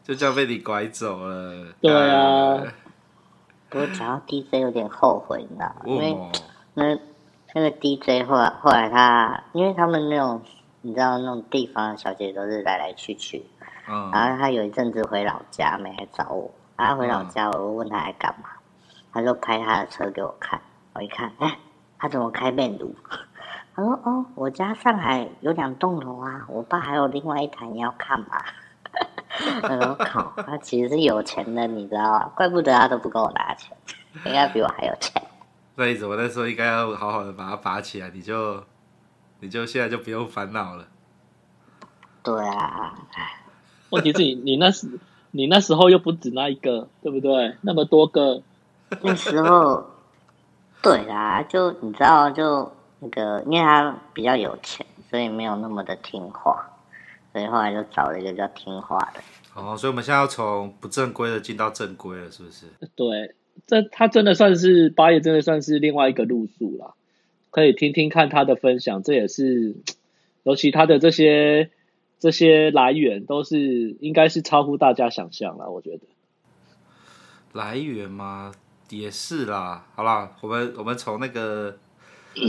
[0.04, 1.66] 就这样被你拐走了。
[1.80, 2.62] 对啊。
[3.70, 5.82] 不过讲到 DJ 有点后悔，你知道吗？
[5.84, 6.16] 因为
[6.74, 6.98] 那
[7.54, 10.42] 那个 DJ 后来后来他，因为他们那种
[10.82, 13.44] 你知道那种地方的小姐都是来来去去，
[13.88, 18.48] 嗯，然后他有一阵子回老家没来找我，然后回老家我就问他来干嘛，
[19.12, 20.60] 他就拍他的车给我看，
[20.94, 21.58] 我一看，哎，
[21.98, 22.94] 他怎么开面炉？
[23.74, 28.42] 他说哦，我家上海有两栋楼啊，我爸还有另外一台，你要看吗？
[29.62, 32.32] 他说：“靠，他其实是有钱的，你知道吗？
[32.34, 33.76] 怪不得他都不跟我拿钱，
[34.24, 35.22] 应该比我还有钱。
[35.76, 38.64] 所以我那时候应该要好好的把他拔起来，你就，
[39.40, 40.86] 你就现在就不用烦恼了。
[42.22, 42.94] 对啊，
[43.90, 44.88] 问题是你你那时
[45.30, 47.56] 你那时候又不止那一个，对不对？
[47.60, 48.42] 那么多个，
[49.02, 49.84] 那时候，
[50.82, 56.68] 对啦，就你知道，就那个，因为他比较有钱，所以没有那么的听话。”
[57.38, 59.20] 所以后来就找了一个比较听话的。
[59.54, 62.66] 哦，所以我们现在要从不正规的进到正规了，是不是？
[62.96, 66.96] 对，这他真的算是八爷，真的算是另外一个路数了。
[67.50, 69.76] 可以听听看他的分享，这也是
[70.42, 71.70] 尤其他的这些
[72.18, 76.00] 这些来源都是应该是超乎大家想象了，我觉得。
[77.52, 78.52] 来源吗？
[78.90, 79.86] 也是啦。
[79.94, 81.78] 好啦，我们我们从那个，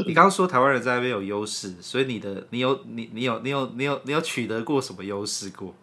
[0.06, 5.74] 你刚刚说台湾人在那边有优势，所以你的你有你你有你有你有你有取得过什么优势过？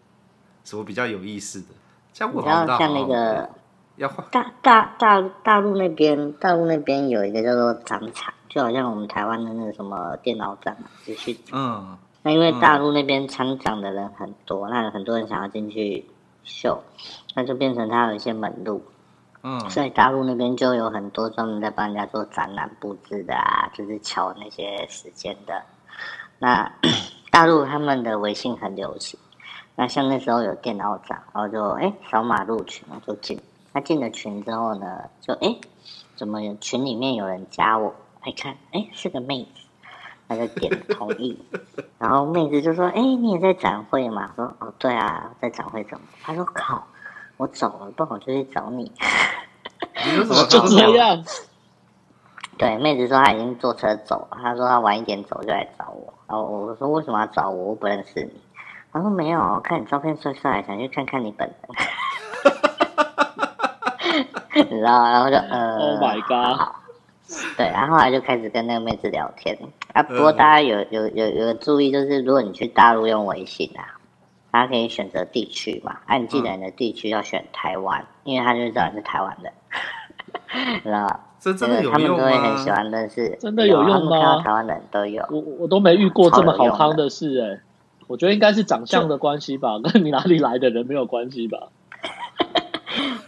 [0.64, 1.66] 什么比较有意思的？
[2.12, 3.48] 像我像像那个
[3.96, 11.96] 要大大大大陆那边，大陆那边有一个叫做展场，就好像我们台湾的那个什么电脑展嘛，就去嗯。
[12.22, 16.04] 那因为大陆那边参展的人很多，嗯、那很多人想要进去
[16.42, 16.82] 秀，
[17.36, 18.82] 那就变成他有一些门路。
[19.48, 25.62] 嗯，所以大陆那边就有很多专门在帮人家做展览布置的啊，就是敲那些时间的。
[26.40, 26.68] 那
[27.30, 29.16] 大陆他们的微信很流行，
[29.76, 33.40] 那像那时候有电脑展，然后就哎扫码入群就进。
[33.72, 35.56] 他进了群之后呢，就哎
[36.16, 37.94] 怎么群里面有人加我？
[38.24, 39.62] 一看哎是个妹子。
[40.28, 41.40] 他就点同意，
[42.00, 46.84] 然后妹子就说：“哎，你也在展会吗？”说：“哦，对啊，在展会怎么？”他说：“靠，
[47.36, 48.90] 我走了，不好就去找你。
[50.06, 51.22] ”你怎么就这样？
[52.58, 54.38] 对，妹子说她已经坐车走了。
[54.42, 56.14] 她说她晚一点走就来找我。
[56.26, 57.70] 然后我说：“为什么要找我？
[57.70, 58.40] 我不认识你。”
[58.92, 61.56] 她说：“没有，我看你照片帅帅，想去看看你本人。
[64.56, 65.04] ”你知道？
[65.04, 66.68] 然后就呃，Oh my God！
[67.58, 69.58] 对，然后后来就开始跟那个妹子聊天。
[69.92, 73.95] 啊，不过大家有有有有个注意，就是如果你去大陆用微信啊，
[74.56, 75.98] 大家可以选择地区嘛。
[76.06, 79.52] 啊，你记得你的地区要选台湾，嗯、因为他就知道你是台湾人，
[80.82, 81.20] 知道吗？
[81.38, 81.92] 这真的有用吗？
[81.92, 84.18] 他们都会很喜欢认识，真的有用吗？
[84.18, 87.60] 看到台湾人都有，我我都没遇过这么好康的事哎、欸。
[88.06, 91.68] 我觉得应该是长相的关系吧， 跟你哪里来的人没有关系吧？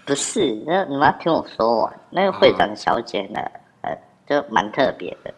[0.06, 1.92] 不是，那你们要听我说完。
[2.08, 3.38] 那个会长小姐呢，
[3.82, 5.34] 呃，就蛮特别的。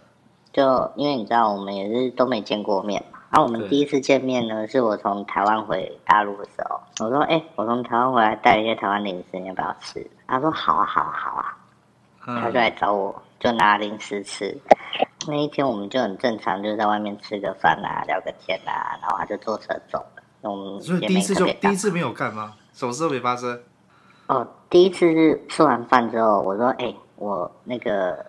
[0.52, 3.18] 就因为你知道，我们也是都没见过面嘛。
[3.30, 6.80] 然后我们第一次见面呢，是我从台湾回大陆的时候。
[6.98, 11.56] 我说：“哎，我从台湾回来带一些台湾零食，你要不要吃？”他说：“好啊，好啊，好啊。”
[12.42, 14.56] 他就来找我，就拿零食吃。
[15.28, 20.22] 那一天我们就很正常，就在外面吃个饭啊，聊个天啊，然后他就坐车走了。
[20.42, 22.54] 我们所以第一次就第一次没有干吗？
[22.72, 23.60] 什么事都没发生？
[24.26, 28.26] 哦，第一次是吃完饭之后，我说：“哎，我那个。”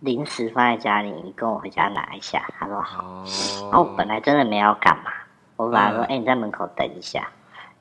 [0.00, 2.42] 零食放在家里，你跟我回家拿一下。
[2.58, 3.24] 他说好。
[3.70, 5.10] 然后我本来真的没要干嘛，
[5.56, 7.28] 我本来说，哎，你在门口等一下。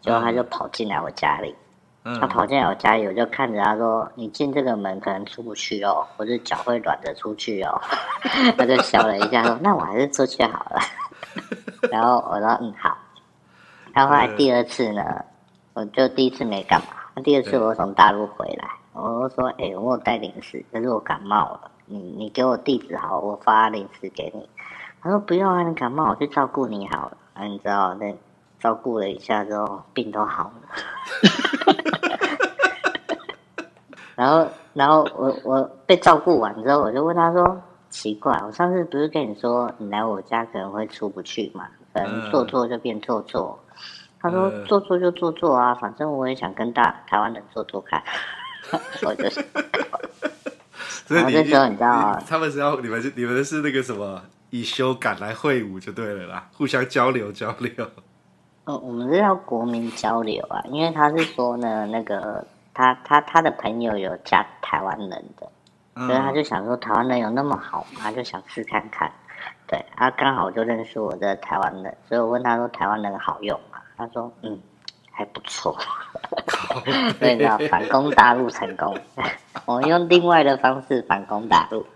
[0.02, 1.56] 结果他就跑进来我家里。
[2.22, 7.82] 他跑进来我家里，我就看着他说：“你进这个门可能出不去哦，我的脚会软着出去哦。
[8.58, 10.80] ”他就笑了一下，说：“那我还是出去好了。”
[11.92, 12.98] 然后我说：“嗯，好。”
[13.94, 15.04] 然后后来第二次呢，
[15.74, 17.22] 我就第一次没干嘛。
[17.26, 24.48] 第二次我从大陆回来，我就说：“哎，我有带零食，可是我感冒了。”你你给我地址好，我发零食给你。
[25.02, 27.18] 他说不用啊，你感冒我去照顾你好了。
[27.34, 28.14] 啊，你知道那
[28.60, 30.54] 照顾了一下之后，病都好了。
[34.16, 41.68] 然后然后我我被照顾完之后，我就问他说：奇怪，我上次不是跟你说你来我家可能会出不去嘛？
[41.94, 43.58] 可能做做就变做做。
[44.20, 48.04] 他说做做就做做啊，反正我也想跟大台湾人做做看。
[49.06, 49.46] 我就是。
[51.06, 57.72] 所以你，你知道，他们是要你们是你们是那个什么以修改来会晤就对了啦，互相交流交流。
[58.66, 65.50] 哦，我们是要国民交流啊，因为他是说呢，那个他他他的朋友有加台湾人的，
[66.06, 68.00] 所以他就想说台湾人有那么好吗？
[68.02, 69.12] 他就想试看看。
[69.68, 73.80] 对，他刚好就认识我的台湾人，所以我问他说台湾人好用吗？
[73.96, 74.60] 他说嗯。
[75.18, 75.76] 还不错，
[77.18, 78.96] 所以呢，反攻大陆成功。
[79.66, 81.88] 我们用另外的方式反攻大陆，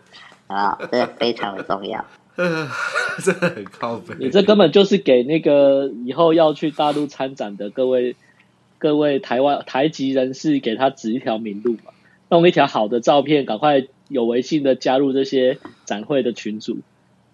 [0.48, 2.04] 啊，这非常的重要。
[2.36, 4.16] 真的很靠北。
[4.18, 8.16] 你这根本就是给那个以后要去大陆参展的各位
[8.80, 11.94] 各位台湾台籍人士，给他指一条明路嘛，
[12.30, 16.80] 弄一条好的照片，赶快有微信的加入这些展会的群组，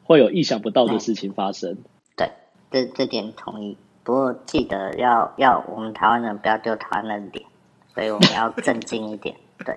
[0.04, 1.78] 会有意想不到的事情发生。
[2.18, 2.32] 对，
[2.72, 3.78] 这这点同意。
[4.08, 7.46] 不过记得要要我们台湾人不要丢台湾人脸，
[7.94, 9.36] 所以我们要正经一点，
[9.66, 9.76] 对，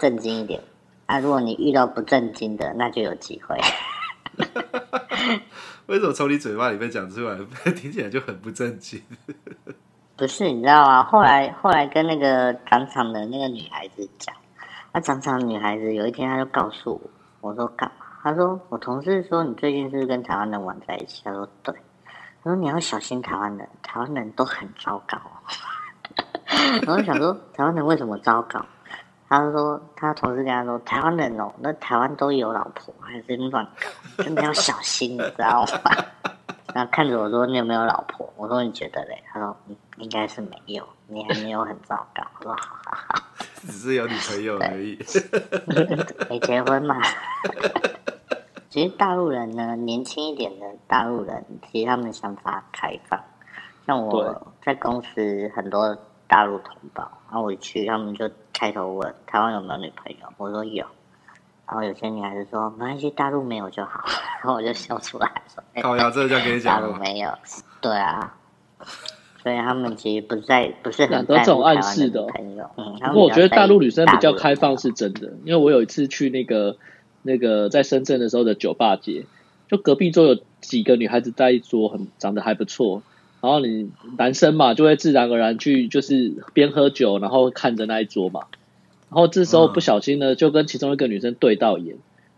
[0.00, 0.60] 正经一点。
[1.06, 3.56] 啊，如果你遇到不正经的，那就有机会。
[5.86, 7.38] 为什么从你嘴巴里面讲出来，
[7.70, 9.00] 听起来就很不正经？
[10.18, 11.04] 不是，你知道吗？
[11.04, 14.34] 后来后来跟那个长场的那个女孩子讲，
[14.92, 17.00] 那长场女孩子有一天她就告诉
[17.40, 18.06] 我，我说干嘛？
[18.24, 21.22] 她说我同事说你最近是不是跟台湾人玩在一起？
[21.22, 21.72] 她说对。
[22.46, 25.18] 我说你要小心台湾人，台湾人都很糟糕。
[26.86, 28.64] 然后想说台湾人为什么糟糕？
[29.28, 35.90] 他说他同事跟他说台湾人哦，那台湾都有老婆，还是乱搞，真的要小心，你知道吗？
[36.72, 43.22] 然后看着我说：“你有没有老婆？”我说：“你觉得嘞？”他说：“嗯，应该是没有，你还没有很糟糕。”我说：“好好好，
[43.66, 44.96] 只是有女朋友而已，
[46.30, 46.94] 没结婚嘛。”
[48.76, 53.18] 其实大陆人呢，年轻一点的大陆人，其实他们想法开放。
[53.86, 55.96] 像我在公司很多
[56.28, 60.84] 大陆同胞，然后我一去，他们就开头问台湾有没有女朋友，我说有。
[61.66, 64.04] 然后有些女孩子说没关系，大陆没有就好。
[64.42, 67.30] 然 后我就笑出来说：“高雅，这就跟你讲，大陆没有。”
[67.80, 68.36] 对啊，
[69.42, 72.68] 所以他们其实不在，不是很多这种暗示的朋友。
[72.76, 76.76] 嗯，不过我觉得大陆女生比较开放是真的，因为我有一次去那个。
[77.26, 79.26] 那个在深圳的时候的酒吧街，
[79.68, 83.02] 就隔壁桌有几个女孩子在一桌，很长得还不错。
[83.42, 88.40] 然后你男生嘛，就会自然而然去就是边喝酒，然后看着那一桌嘛。
[89.10, 91.96] 然后这时候不小心呢，就跟其中一个女生对到眼。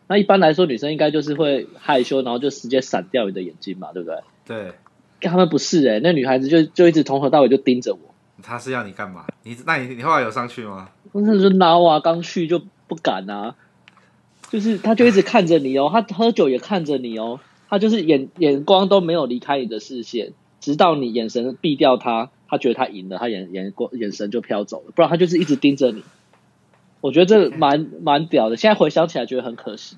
[0.08, 4.18] 那一般来说，女生应该就是会害羞，然后就直接闪掉你的眼睛嘛，对不对？
[4.46, 4.72] 对。
[5.20, 8.00] 他们不是哎、欸，那女孩子就就一直从头到尾就盯着我。
[8.42, 9.26] 她是要你干嘛？
[9.42, 10.90] 你那你你后来有上去吗？
[11.12, 13.54] 我那时候孬啊，刚去就不敢啊。
[14.50, 17.38] 就是他就一直看着你哦，他喝酒也看着你哦，
[17.68, 26.02] 他就是眼眼光都没有离开你的视线，直到你眼神避掉他，他觉得他赢了，他眼眼光眼神就飘走了，不然他就是一直盯着你。
[27.00, 29.96] 我觉得这蛮蛮屌的，现在回想起来觉得很可惜，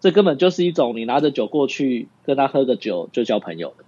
[0.00, 3.84] 这根本就是一种你拿着酒过去跟他喝个酒就交朋友了，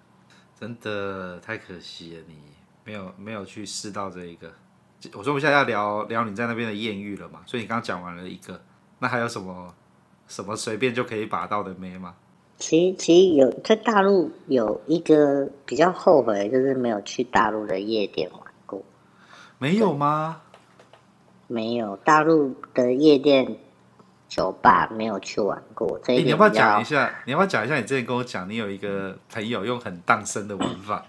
[0.58, 2.34] 真的太可惜了，你
[2.84, 4.52] 没有没有去试到这一个。
[5.12, 8.62] 我说我们现在要聊聊你在那边的艳遇了嘛，所以你刚刚讲完了一个，
[9.00, 9.74] 那还有什么？
[10.26, 12.14] 什么随便就可以把到的妹吗？
[12.56, 18.80] 其实，其实有在大陆有一个比较后悔，就是没有去大陆的夜店玩过。
[19.58, 20.40] 没有吗？
[21.48, 23.56] 没有，大陆的夜店
[24.28, 25.98] 酒吧没有去玩过。
[26.02, 27.12] 这一、欸、你要不要讲一下？
[27.26, 27.74] 你要不要讲一下？
[27.76, 31.04] 你之前跟我讲，你有一个朋友用很荡生的玩法，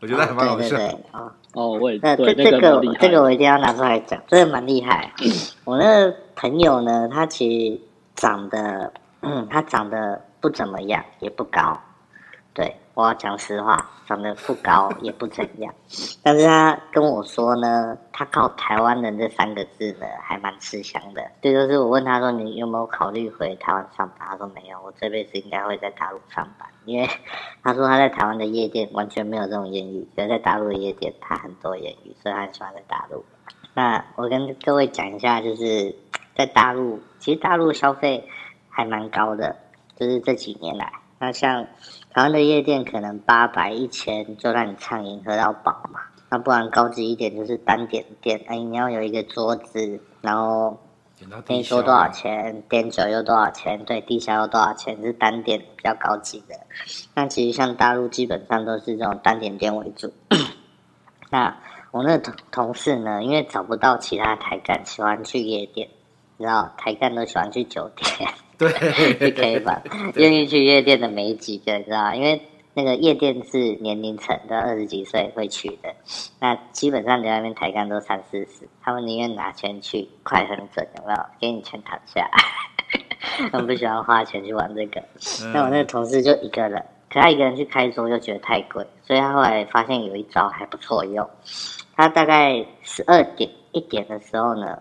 [0.00, 0.76] 我觉得还蛮好笑。
[1.12, 2.60] 哦，哦，我也那这这个
[3.00, 5.12] 这个我一定要拿出来讲，真的蛮厉害。
[5.64, 7.80] 我那个朋友呢，他其实。
[8.14, 8.92] 长得，
[9.22, 11.78] 嗯，他长得不怎么样，也不高。
[12.52, 15.74] 对，我要讲实话，长得不高 也不怎样。
[16.22, 21.22] 但是他跟我说呢，他靠台湾人这三个字呢，还蛮吃香的。
[21.42, 24.28] 这就是我问他说，你有没有考虑回台湾上班？
[24.28, 26.68] 他说没有，我这辈子应该会在大陆上班。
[26.84, 27.08] 因为
[27.64, 33.24] 他说他在台湾的夜店完全没有这种艳遇，可是在大陆的夜店他很多艳遇，所以他很喜欢在大陆。
[33.74, 35.94] 那我跟各位讲一下，就是。
[36.36, 38.28] 在大陆，其实大陆消费
[38.68, 39.54] 还蛮高的，
[39.94, 40.92] 就是这几年来。
[41.20, 41.64] 那像
[42.10, 46.00] 台湾的夜店，可能八百、一千就让你畅饮喝到饱嘛。
[46.28, 50.76] 那不然高级一点就是单点店，哎，你要有一个桌子，然后
[51.46, 56.56] 跟你说多少钱，点酒又多少钱，对，低消又多少钱，是单点比较高级的。
[57.14, 60.12] 那其实像大陆基本上都是这种单点店为主。
[61.30, 61.56] 那
[61.94, 65.88] 我那同同事呢，因为找不到其他台干，喜欢去夜店。
[66.36, 68.28] 你知道台干都喜欢去酒店，
[68.58, 68.68] 对，
[69.16, 69.80] 去 K 房，
[70.16, 72.42] 愿意去夜店的没几个，你知道因为
[72.74, 75.94] 那个夜店是年龄层都二十几岁会去的，
[76.40, 81.18] 那基本上在那边台干都三四十，他们宁愿拿钱去快很准，有没有？
[81.38, 82.28] 给你钱躺下，
[83.52, 85.00] 他们不喜欢花钱去玩这个。
[85.52, 91.30] 那我那个同事就一个人，可他一个人去开桌又觉得太贵，所以他后来发现有一招还不错用，
[91.96, 94.78] 他大概十二点一点的时候呢。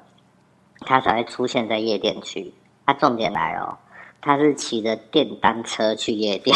[0.86, 2.54] 他才会出现在夜店区。
[2.86, 3.78] 他重点来哦，
[4.20, 6.54] 他是骑着电单车去夜店，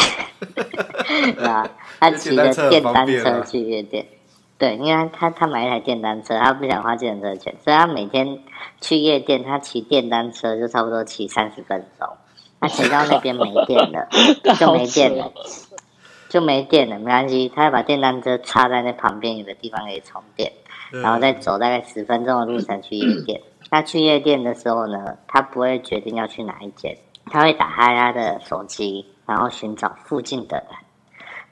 [1.24, 1.66] 是吧？
[1.98, 4.04] 他骑着电单车去夜店，
[4.58, 8.40] 对，因为他他买一台电单车，他不想花计程车钱，所以他每天
[8.82, 12.06] 去夜店，他骑电单车就差不多骑三十分钟。
[12.60, 14.08] 他骑到那边没电了，
[14.60, 15.32] 就没电了，
[16.28, 20.52] 就没电了，没关系，他要把电单车插在那旁边有个地方可以充电，
[20.90, 23.40] 然后再走大概十分钟的路程去夜店。
[23.70, 30.66] 他去夜店的时候呢，他不会决定要去哪一间，他会打开他的手机，然后寻找附近的人，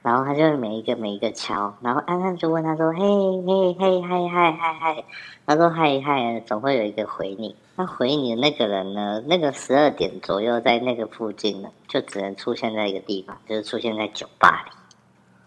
[0.01, 5.03] 然后他就会每一个每一个敲，然后安安就问他说：“嘿嘿嘿嗨嗨嗨嗨。”
[5.45, 7.55] 他说：“嗨嗨，总会有一个回你。
[7.79, 9.21] 那回你的那个人呢？
[9.27, 14.71] 那个十二点左右在那个附近呢，就只能出现在一个地方，就是出现在酒吧里。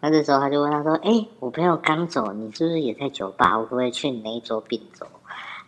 [0.00, 3.58] 那这时候他就问他说：“哎，我朋友刚走，你是不是也在酒吧？
[3.58, 5.06] 我可不可以去你那一桌并桌？”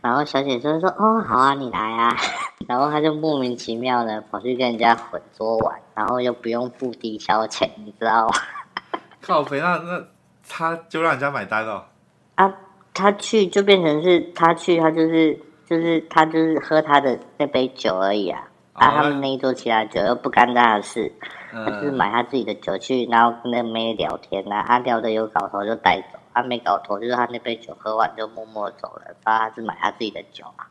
[0.00, 2.16] 然后小姐就说：“哦，好啊，你来啊。
[2.68, 8.34] ”然后他就莫名其妙的跑去跟人家混桌玩，然后又不用付低消钱，你知道吗？
[9.20, 10.04] 靠肥，那那
[10.48, 11.88] 他就让人家买单了。
[12.36, 12.54] 啊，
[12.94, 15.38] 他去就变成是他去，他就是
[15.72, 18.48] 就是他就是喝他的那杯酒而已啊。
[18.74, 21.12] 啊，他们那一桌其他酒又不干他的事，
[21.52, 30.64] 嗯、他就是买他自己的酒去，然后跟那妹聊天啊，他聊的有搞头就带走，他没搞头就是他那杯酒喝完就默默走了，不知道他是买他自己的酒啊，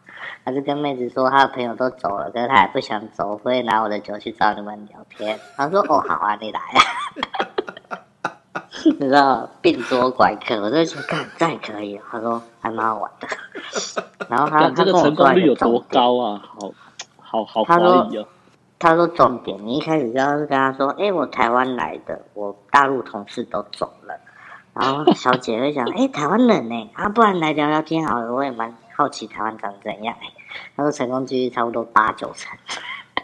[0.44, 5.40] 他就跟妹子说他的朋友都走了，可是他也不想走，所以拿我的酒去找你们聊天。
[5.56, 7.46] 他说哦好啊，你来啊，
[9.00, 13.28] 你知道病多拐客，我就觉得看再可以，他说还蛮好玩的，
[14.30, 16.42] 然后他这个成功率有多高啊？
[16.46, 16.72] 好。
[17.34, 18.28] 好好怀疑哦。
[18.78, 24.20] 他说重点，你一开始就要是跟他说，哎、欸，我台湾来的，我大陆同事都走了。
[24.74, 26.90] 然后小姐会想，哎、欸，台湾人呢？
[26.94, 30.14] 啊，不然来聊聊天好了，我也蛮好奇台湾长怎样。
[30.76, 32.52] 他说成功几率差不多八九成。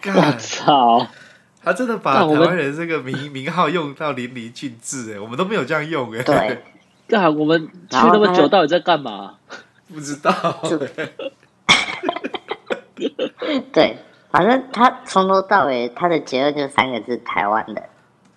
[0.16, 1.06] 我操！
[1.68, 6.24] 他真的把台湾人这个名名号用到淋漓尽致哎，我们都没有这样用哎。
[6.24, 6.64] 对。
[7.10, 9.36] 干，我们去那么久，到底在干嘛？
[9.94, 10.32] 不知道。
[13.74, 13.98] 对，
[14.32, 17.84] 反正他从头到尾他的结论就三个字：台湾的。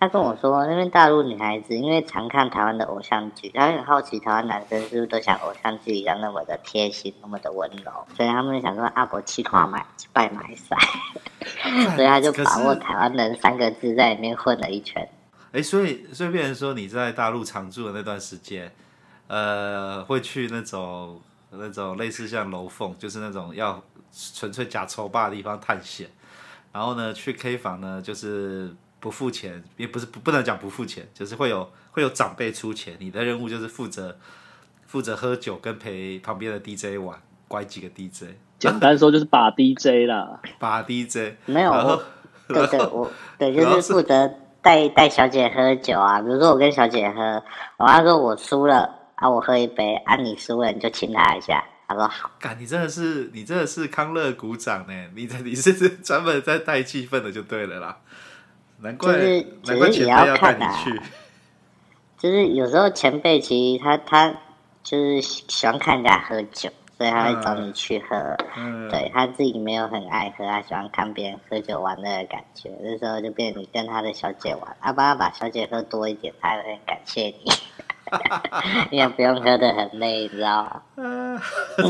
[0.00, 10.74] 他跟我说，那边大陆女孩子因为常看台湾的偶像剧，他很好奇台湾男生是不是都像偶像剧一样那么的贴心、那么的温柔，所以他们想说阿伯去跨买拜买赛，
[11.94, 15.06] 所以他就把握台湾人三个字在里面混了一圈。
[15.52, 18.72] 哎，所以所以变成说你在大陆常住的那段时间，
[19.28, 21.20] 呃，会去那种
[21.50, 23.80] 那种类似像楼凤，就是那种要。
[24.34, 26.08] 纯粹假抽霸的地方探险，
[26.72, 34.16] 然后呢，去 K 房呢，就是不付钱，也不是不不能讲不付钱，就是会有会有长辈出钱，你的任务就是负责
[34.86, 38.24] 负责喝酒跟陪旁边的 DJ 玩，乖几个 DJ，
[38.58, 42.02] 简单说就是把 DJ 啦， 把 DJ 没有，我
[42.46, 44.30] 对对，我对就是负责
[44.60, 47.42] 带带小姐喝酒啊，比如说我跟小姐喝，
[47.78, 51.64] 我妈说我输了啊，我喝一杯，啊你输了你就亲她一下。
[51.88, 57.98] 他说好，干你真的是你真的是康乐鼓掌呢，你你是专门在带气氛的就对了啦，
[58.82, 61.04] 难怪、就是、难怪前辈要带你去，啊，
[62.18, 64.34] 就是有时候前辈其实他他
[64.82, 77.50] 就是喜欢看人家喝酒，所以他会找你去喝，嗯、对他自己没有很爱喝，他喜欢看别人喝酒玩乐的感觉，那时候就变成你跟他的小姐玩，他帮他把小姐喝多一点，他也会很感谢你。
[78.90, 80.82] 因为不用喝的很累，你知道吗？
[80.96, 81.38] 嗯，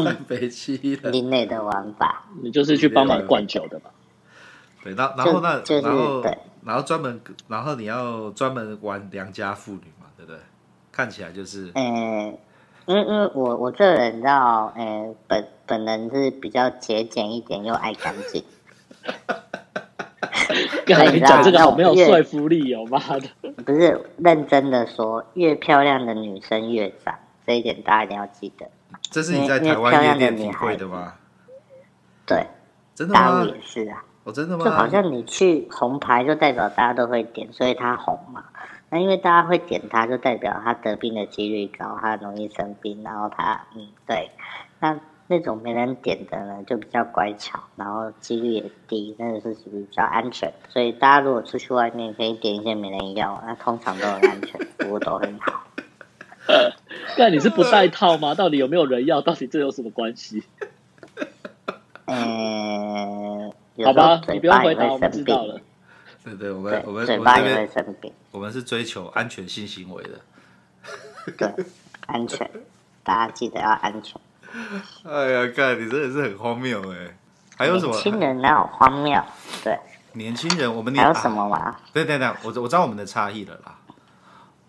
[0.05, 1.11] 太悲戚了。
[1.11, 3.91] 另类的玩法，你就是去帮忙灌酒的吧？
[4.85, 10.39] 对，那然后那就是、然后对，然后专门然后你要专门玩良家妇女嘛，对不对？
[10.93, 12.37] 看起来就是，嗯，
[12.87, 18.45] 因为因为我我这个人你知道，嗯，本本人是比较节俭一点又爱干净。
[21.13, 23.29] 你讲这个好没有说服力哦，妈的！
[23.65, 27.15] 不是认真的说，越漂亮的女生越脏，
[27.47, 28.69] 这一点大家一定要记得。
[29.11, 31.15] 这是你在台湾夜店体会的吗？
[32.27, 32.47] 对，
[32.95, 33.21] 真的吗？
[33.21, 34.05] 大陆也是啊。
[34.31, 34.65] 哦，真的吗？
[34.65, 38.45] 就好像你去红牌，就代表大家都会点，所以它红嘛。
[38.89, 44.31] 那因为大家会点它，就代表它得病的几率高，它容易生病，然后它嗯，对，
[44.79, 44.99] 那。
[45.33, 50.53] 那种没人点的呢，就比较乖巧，然后几率也低，那个是属于比较安全。
[50.69, 55.63] 所以大家如果出去外面，可以点一些没人要，那通常都很安全，服务都很好。
[57.17, 58.35] 那你是不带套吗？
[58.35, 59.21] 到底有没有人要？
[59.21, 60.43] 到底这有什么关系？
[62.07, 62.17] 嗯，
[63.85, 65.61] 好吧，你不用回答，我们知道了。
[66.23, 68.13] 对对，我们我们嘴巴也会生病。
[68.31, 70.21] 我们是追求安全性行为的。
[71.39, 71.65] 对，
[72.07, 72.49] 安全，
[73.03, 74.21] 大家记得要安全。
[75.05, 77.17] 哎呀，干你真的是很荒谬哎！
[77.57, 77.93] 还有什么？
[77.93, 79.23] 年轻人哪有荒谬？
[79.65, 79.79] 对，
[80.13, 81.61] 年轻人，我们还有什么玩？
[81.61, 83.79] 啊、对对对，我我知道我们的差异了啦。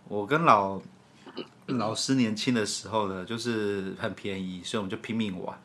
[0.07, 0.79] 我跟老
[1.67, 5.57] 老师年轻的时候呢，就是很便宜，所以我们就拼命玩，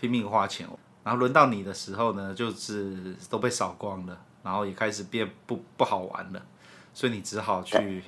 [0.00, 0.66] 拼命花钱。
[1.06, 6.42] 然后轮到你的时候呢，就是都被扫光了，然后也开始变不不好玩了，
[6.92, 8.02] 所以你只好去，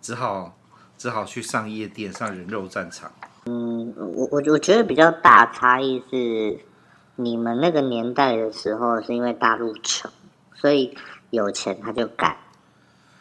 [0.00, 0.56] 只好
[0.96, 3.12] 只好去上夜店，上人肉战场。
[3.44, 6.58] 嗯，我我我觉得比较大差异是，
[7.16, 10.10] 你们那个年代的时候是因为大陆穷，
[10.54, 10.96] 所以
[11.28, 12.34] 有钱他就干。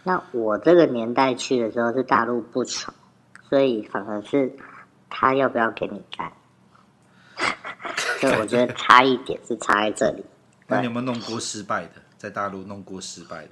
[0.04, 2.94] 那我这个年代去的时候是大陆不穷，
[3.50, 4.56] 所以反而是
[5.10, 6.32] 他要不要给你干。
[8.30, 10.24] 所以我觉得差一点是差在这里。
[10.68, 12.02] 那你有没有弄过失败的？
[12.18, 13.52] 在大陆弄过失败的？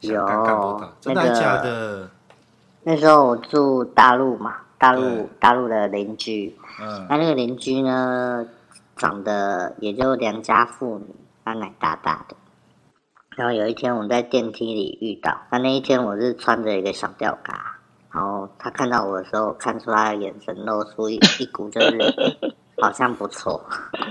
[0.00, 0.24] 有，
[1.00, 2.10] 真的假的？
[2.82, 4.58] 那时候我住大陆嘛。
[4.78, 8.46] 大陆大陆的邻居，嗯，那那个邻居呢，
[8.94, 12.36] 长得也就良家妇女，她奶大大的。
[13.30, 17.78] 然后有一天我们在电梯里遇到，那那一天我是穿着一个小吊嘎，
[18.12, 21.96] 然后他看到我的时候，看出他的眼神露出一一股就是
[22.80, 23.64] 好像不错，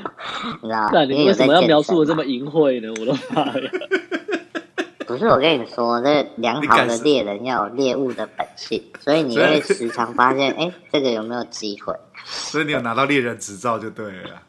[0.62, 0.90] 你知道？
[0.92, 2.94] 那你为什么要描述的这么淫秽呢？
[3.00, 3.70] 我的妈呀！
[5.08, 11.94] 不是我跟你说，这良好的猎人要有猎物的本性，所以你会时常发现，哎、欸，这个有没有机会？
[12.26, 14.42] 所以你有拿到猎人执照就对了。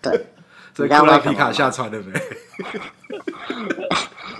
[0.00, 0.24] 对，
[0.74, 2.18] 所以库拉皮卡下船了没？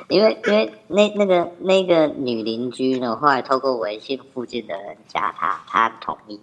[0.09, 6.41] 因为因为那那个那个女邻居呢，后来透过微信附近的人加他，他同意，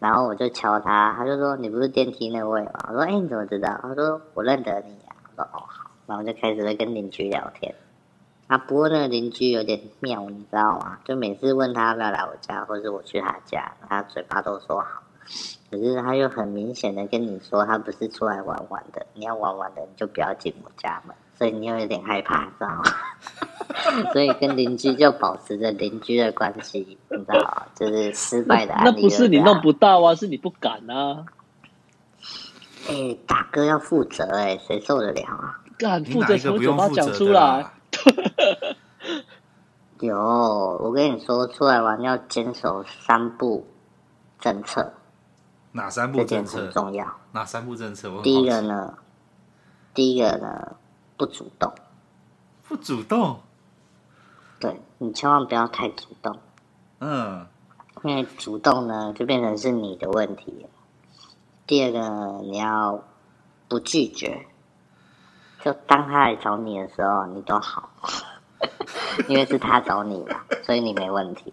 [0.00, 2.72] 然后我就敲他，他就说，你不是电梯那位吗？
[2.88, 3.78] 我说，哎、你怎么知道？
[3.82, 5.16] 他说，我认得你啊。
[5.24, 7.74] 我说，哦好，然后就开始会跟邻居聊天。
[8.46, 10.98] 啊，不过那个邻居有点妙，你知道吗？
[11.04, 15.02] 就每次问他要不要来我家，或者我去他家，他嘴巴都说好，
[15.70, 19.04] 可是他又很明显的跟你说，他不是出来玩玩的。
[19.14, 21.14] 你要玩玩的，你就不要进我家门。
[21.38, 22.82] 所以你又有点害怕，知道吗？
[24.12, 27.62] 所以跟邻居就保持着邻居的关系，你知道吗？
[27.76, 28.90] 就是失败的案例。
[28.90, 31.24] 那不是你弄不到啊，是你不敢啊。
[32.88, 35.60] 哎、欸，大哥要负责哎、欸，谁受得了啊？
[35.78, 37.70] 敢负责从嘴巴讲出来。
[40.00, 43.66] 有，我跟你说，出来玩要坚守三步
[44.40, 44.92] 政策。
[45.72, 46.58] 哪三步政策？
[46.62, 47.06] 很重要。
[47.32, 48.10] 哪三步政策？
[48.22, 48.94] 第一个呢，
[49.94, 50.76] 第一个呢，
[51.18, 51.70] 不主动。
[52.66, 53.40] 不主动。
[54.58, 56.38] 对，你千万不要太主动。
[57.00, 57.46] 嗯。
[58.04, 60.66] 因为主动呢，就变成是你的问题。
[61.66, 63.02] 第二个，你要
[63.66, 64.46] 不拒绝。
[65.64, 67.90] 就当他来找你的时候，你都好，
[69.26, 71.52] 因为是他找你嘛，所以你没问题。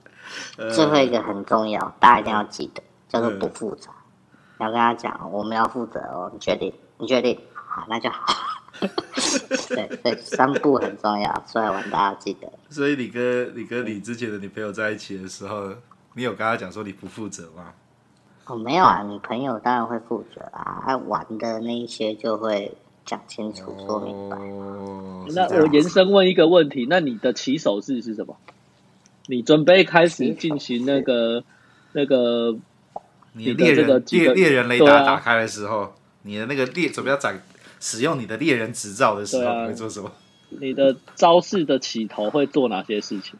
[0.71, 3.89] 最后一个很重要，大家一定要记得，叫做不负责。
[4.59, 6.71] 要跟他讲，我们要负责哦，你决定？
[6.99, 7.41] 你决定？
[7.55, 8.44] 好，那就好。
[9.69, 12.47] 对对，三步很重要，出来玩大家记得。
[12.69, 15.69] 所以你跟你跟你之前的女朋友在一起的时候，
[16.13, 17.73] 你有跟她讲说你不负责吗？
[18.45, 22.71] 哦，没有啊，女朋友当然会负责啊，爱玩的那一些就会。
[23.07, 24.35] 讲清楚，说明白。
[24.35, 28.35] 哦、那我延伸问一个问题：那你的起手式是什么？
[29.27, 31.43] 你准备开始进行那个
[31.91, 32.55] 那个
[33.33, 35.91] 你的猎人猎猎人雷达打开的时候，啊、
[36.23, 37.39] 你的那个猎准备要展
[37.85, 40.11] 使用你的猎人执照的时候，啊、你会做什么？
[40.49, 43.37] 你的招式的起头会做哪些事情？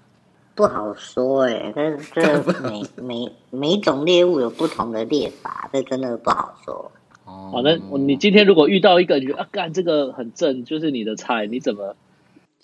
[0.54, 6.92] 不好说哎、欸，但是这每每每种猎物有不同的猎法，这真的不好说。
[7.26, 11.96] 哦好，那你今天如果遇到一个你觉得啊，干这个很正，就是你的菜，你怎么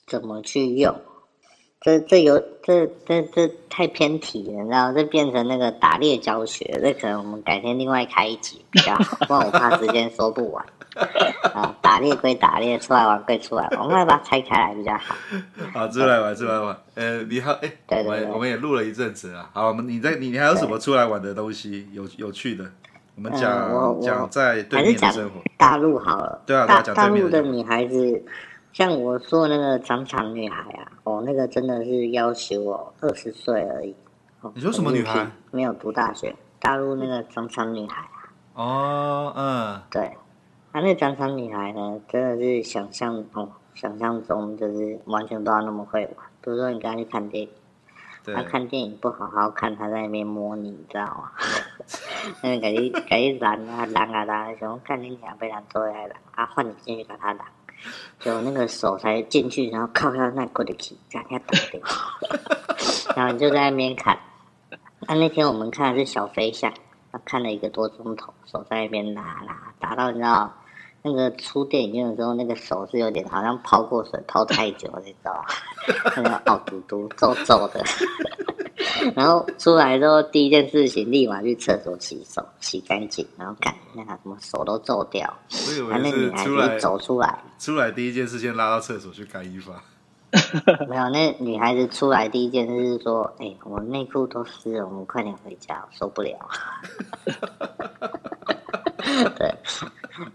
[0.06, 0.96] 怎么去用？
[1.82, 4.94] 这这有这这这太偏题了，你知道？
[4.94, 10.64] 这变成那个打猎教学，这可能我们改天另外开一集比较好，不然我怕时间说不完。
[11.54, 15.16] 啊，打猎归打猎，出来玩归出来玩， 我们来把它拆开来比较好。
[15.74, 16.78] 好，出来玩，出来玩。
[16.96, 19.50] 呃，你好，哎，对对对，我们我们也录了一阵子了。
[19.54, 21.88] 好，我们你在你你还有什么出来玩的东西？
[21.94, 22.66] 有有趣的？
[23.16, 26.42] 我们讲讲、嗯、在对面的生活，大陆好了。
[26.46, 28.24] 对啊，大大陆的女孩子，
[28.74, 33.94] 像我说的那个长长女孩啊，哦，那个真的是要求我二十岁而已。
[34.42, 35.28] 哦、你说什么女孩？
[35.52, 36.34] 没有读大学。
[36.60, 38.18] 大陆那个长长女孩啊。
[38.56, 39.82] 哦，嗯。
[39.92, 40.21] 对，她、
[40.72, 46.16] 啊、那长长女孩呢，真的是想象哦，想象中就是完全不知道那么会玩。
[46.42, 47.50] 比如说你刚才去看电影。
[48.24, 51.32] 他看电影不好好看，他在那边摸你，你知道吗？
[52.44, 57.44] 那边给你给你拦啊拦啊拦，想看你俩被拦坐下来，啊换你进去把他拦，
[58.20, 61.40] 就那个手才进去，然后靠靠那过得去，这样打
[61.72, 61.82] 掉，
[63.18, 64.16] 然后你就在那边看。
[65.08, 66.72] 那那天我们看的是小飞象，
[67.12, 70.54] 他看了一个多钟头，手在那边拿拿，打到你知道。
[71.04, 75.46] 那个出电影院的时候，那个手是有点好像泡过水泡太久，你知道吧？
[76.18, 77.84] 那个凹嘟嘟、皱皱的。
[79.16, 85.32] 然后出来之后，第一件事情立马去厕所洗手，洗干净，然后赶那个什么手都皱掉。
[85.68, 89.72] 我以为是那女孩子走出来，出来第一件事先拉到厕所去干衣服。
[90.88, 96.38] 没有，那女孩子出来第一件事是说：“哎、欸，我内裤都湿了，我们快点回家，受不了。”
[99.36, 99.54] 对，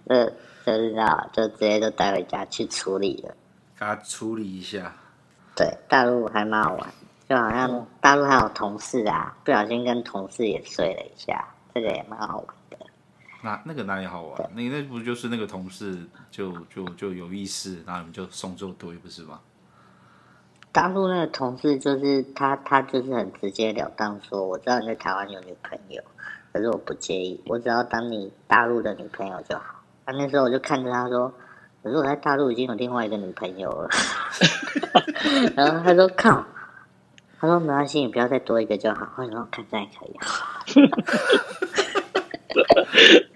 [0.08, 0.30] 呃。
[0.66, 3.30] 就知道，就直接就带回家去处理了，
[3.78, 4.92] 给他处理一下。
[5.54, 6.92] 对，大陆还蛮好玩，
[7.28, 12.76] 就好像大陆还有同事啊，不小心跟同事也睡了一下，这个也蛮好玩的。
[13.44, 14.36] 那那个哪里好玩？
[14.36, 19.38] 对那那不就是那个同事就就就有意思，然后你们就送作对，不是吗？
[20.72, 26.02] 大陆那个同事就是他，他就是很直截了当说，我知道你在台湾有女朋友，
[26.52, 29.75] 可是我不介意，我只要当你大陆的女朋友就好。
[30.06, 31.34] 啊，那时候我就看着他说
[31.82, 33.90] ：“可是我在大陆已经有另外一个女朋友了。
[35.54, 36.46] ”然后他说：“靠！”
[37.38, 40.16] 他说：“没关系，你不要再多一个就好。”我说：“看这样也可以。”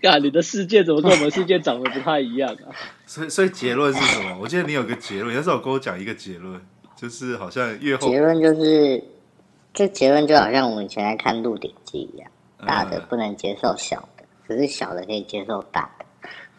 [0.09, 2.73] 啊， 你的世界怎么跟我们世界长得不太一样啊？
[3.05, 4.39] 所以，所以结论是什么？
[4.41, 6.59] 我记得你有个结论，那时候跟我讲一个结论，
[6.97, 9.03] 就是好像越后结论就是，
[9.75, 12.31] 这结论就好像我们以前在看《鹿鼎记》一样，
[12.65, 16.00] 大的不能接受小的，可是小的可以接受大的，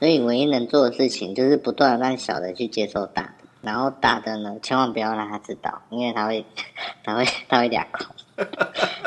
[0.01, 6.43] 所以唯一能做的事情就是不断让小的去接受大的，然后大的呢，千万不要让他知道，因为他会，
[7.03, 8.05] 他会，他会两口。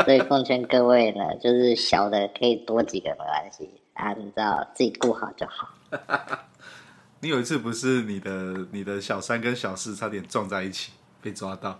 [0.04, 5.68] 所以奉劝各位呢，就是小的可以多几个没关系啊，你知道自己顾好就好。
[7.18, 11.76] 你有一次不是你的你的小三跟小四差点撞在一起被抓到？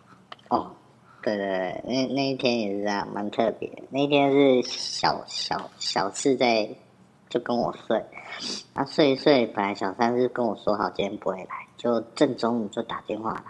[0.48, 0.72] 哦，
[1.22, 3.70] 对对对，那那一天也是这样，蛮特别。
[3.90, 6.68] 那一天是小小小四在
[7.28, 8.04] 就跟我睡，
[8.74, 13.44] 他睡一睡，本来小三是跟我说好今天不会来，就正中午就打电话来。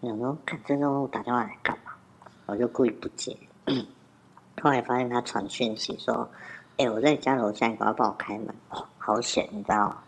[0.00, 1.92] 我想说，看正中午打电话来干嘛？
[2.46, 3.36] 我就故意不接，
[4.62, 6.28] 后来发现他传讯息说
[6.78, 8.54] ：“哎、我在家楼下，你赶快帮我开门。”
[8.98, 9.98] 好险，你知道吗？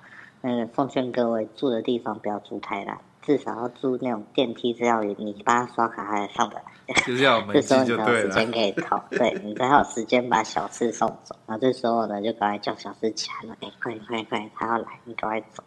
[0.40, 6.62] 那个奉劝各位住的地方不要住太烂，至少要住那种电梯是要你帮他刷卡还上得来。
[7.06, 8.28] 就是要门 禁就对了。
[8.28, 11.36] 这时候你才有时间可以逃，对 你才有时间把小四送走。
[11.46, 13.56] 然后这时候呢，就赶快叫小四起来了。
[13.60, 15.62] 哎、欸，快点快点快点，他要来，你赶快走。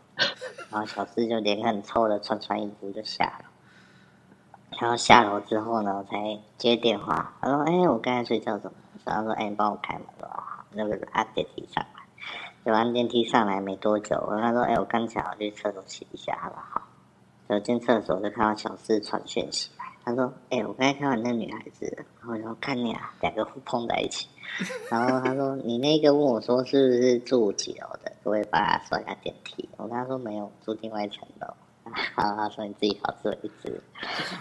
[0.70, 3.45] 然后小四就脸很臭的穿穿衣服就下了。
[4.82, 7.34] 然后下楼之后呢，我才接电话。
[7.39, 12.01] 他说：“哎、欸，我刚才睡觉怎么？”然后说：“哎、欸，你帮我开门。”说：“好。”那个按电梯上来，
[12.66, 16.82] 就按电梯上来没多久，我跟他说：“哎、欸，我刚起来，我去厕所洗一下，好不好？”
[17.54, 21.86] 走进厕所就看到小四传讯息来，他说：“哎、欸，我刚才看到你那女孩子。”
[22.20, 24.28] 然后我说：“看你啊，两个互碰在一起。”
[24.89, 28.12] 然后他说：“你那个问我说是不是住几楼的？
[28.24, 31.47] 可不可以帮他刷一下电梯？”我跟他说：“没有，住另外一层楼。”
[32.16, 33.80] 然后他说：“你自己好自为之。”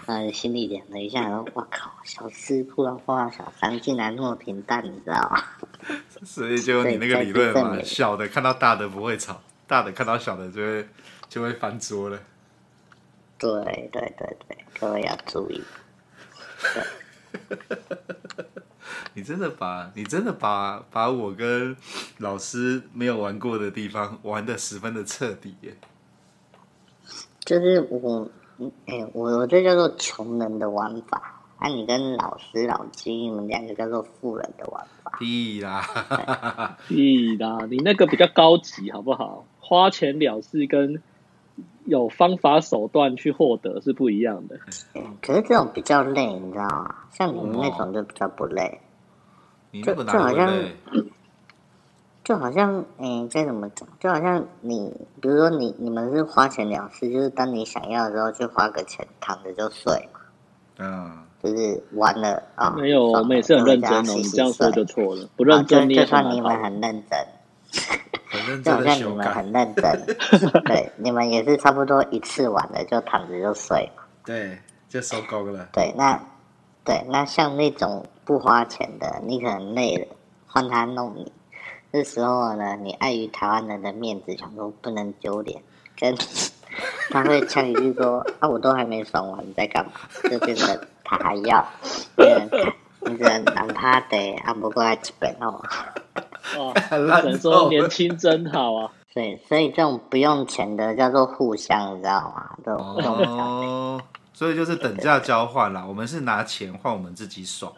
[0.07, 5.43] 嗯，心里凉了一下，然后我靠，小四突然碰到小三，竟然那么平淡，你知道吗？
[6.25, 10.87] 所以就你那个理论嘛，小的看到大的不会吵，大的看到小的就会
[11.29, 12.19] 就会翻桌了。
[13.43, 15.61] 对对对对，各位要注意。
[19.15, 21.75] 你真的把你真的把把我跟
[22.19, 25.75] 老师没有玩过的地方玩的十分的彻底耶。
[27.43, 28.29] 就是我，
[28.85, 35.11] 哎、欸，我我这叫做穷人的玩法，啊，你跟老师老金，你们两个叫做富人的玩法。
[35.19, 35.85] 屁啦，
[36.87, 39.45] 屁啦，你那个比较高级，好不好？
[39.59, 41.01] 花钱了事跟
[41.85, 44.59] 有方法手段去获得是不一样的。
[44.95, 46.95] 嗯，可是这种比较累，你知道吗？
[47.11, 48.79] 像你们那种就比较不累。
[49.71, 50.53] 你就就好像。
[52.23, 53.85] 就好像，嗯，该怎么讲？
[53.99, 60.19] 就好像你，比如说你，你们是花钱了事，就是当你想要的时候去花个钱，躺着就睡嘛。
[60.77, 61.17] 嗯。
[61.43, 62.69] 就是玩了啊。
[62.69, 64.13] 哦、没有，我们也是很认真哦。
[64.15, 67.27] 你这样说就错了，不认真你也算你们很认真。
[68.63, 70.05] 就好像你们很认真。
[70.65, 74.03] 对，你们也是差不多一次玩了就躺着就睡嘛。
[74.25, 74.57] 对，
[74.89, 75.67] 就收工了。
[75.71, 76.19] 对，那
[76.85, 80.07] 对那像那种不花钱的，你可能累了，
[80.47, 81.31] 换他弄你。
[81.91, 85.61] 这时候呢，你碍于台湾人的面子，想说不能丢脸，
[85.99, 86.15] 跟
[87.11, 89.91] 他会呛一句说：“啊，我都还没爽完，你在干嘛？”
[90.29, 91.63] 就变成他还要，
[92.15, 92.73] 变成
[93.05, 95.61] 你只能难趴的，啊，不过来几 本哦。
[96.57, 98.91] 哦，只能说年轻真好啊。
[99.13, 102.49] 对，所以这种不用钱的叫做互相，你知道吗？
[102.63, 103.27] 都不用钱。
[103.29, 104.01] 哦，
[104.33, 105.85] 所以就是等价交换啦。
[105.87, 107.71] 我们是拿钱换我们自己爽，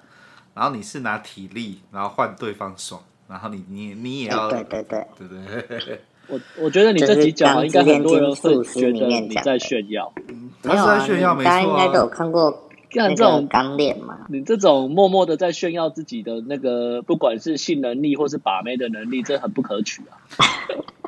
[0.53, 3.01] 然后你是拿体力，然后换对方爽。
[3.27, 10.13] 然后你你你也要、欸、对对对对对，我我觉得你这集讲应该很多人会觉得你在炫耀，
[10.61, 12.64] 他是在炫耀，没错、啊，大家应该都有看过
[12.95, 14.25] 像这种钢炼嘛。
[14.29, 20.17] 你这种默默的在炫耀自己的那个，不管是性能力或是把妹的能力，这很不可取啊。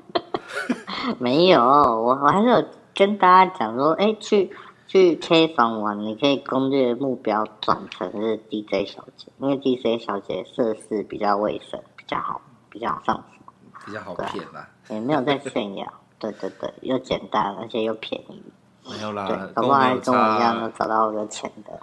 [1.20, 4.52] 没有，我我还是有跟大家讲说，哎，去
[4.88, 11.80] 去 K 房玩，你可以攻略目标转成是 DJ 小姐，因为 DJ 小姐设施比较卫生。
[12.10, 13.24] 比较好，比较好上手，
[13.86, 14.70] 比较好骗啦。
[14.90, 15.86] 也没有在炫耀，
[16.20, 18.42] 对对对，又简单，而且又便宜。
[18.90, 21.80] 没有啦，对，搞不好还跟我一样能找到有钱的。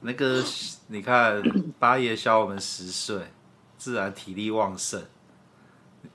[0.00, 0.42] 那个，
[0.88, 1.42] 你看，
[1.78, 3.32] 八爷小我们十岁，
[3.78, 5.02] 自然体力旺盛。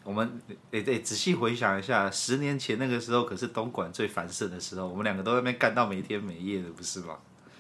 [0.04, 7.16] 我们得得仔细回想一下，十年前那个时候可是东莞最繁盛的时候，我们两个都在那边干到没天没夜的，不是吗？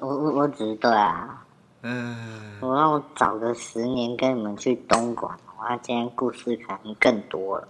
[0.01, 1.43] 我我我只是对啊。
[1.83, 7.69] 嗯，我让我找个十年跟你们去东莞，哇，今天故事可能更多了。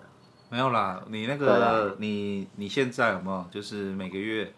[0.48, 4.52] 没有啦，你那个你你现在有没有就是每个月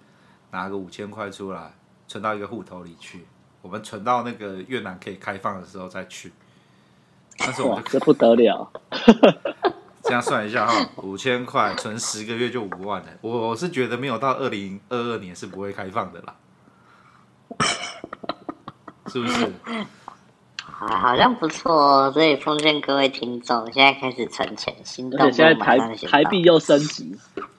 [0.51, 1.72] 拿个五千块出来
[2.07, 3.26] 存到一个户头里去？
[3.62, 6.32] 我们存到那个越南可以开放的时候再去。
[7.39, 8.70] 但是我们这不得了。
[10.05, 13.09] 这样算一下哈，五千块存十个月就五万了。
[13.20, 16.34] 我我是觉得没有到二零二二年是不会开放的啦，
[19.09, 19.53] 是不是？
[20.86, 25.18] 好像不错哦，所以奉劝各位听众，现在开始存钱，心动。
[25.20, 25.76] 而且现在台
[26.06, 27.16] 台币又升级，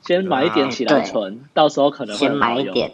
[0.07, 2.93] 先买一点起来存，到时候可能会先买一点。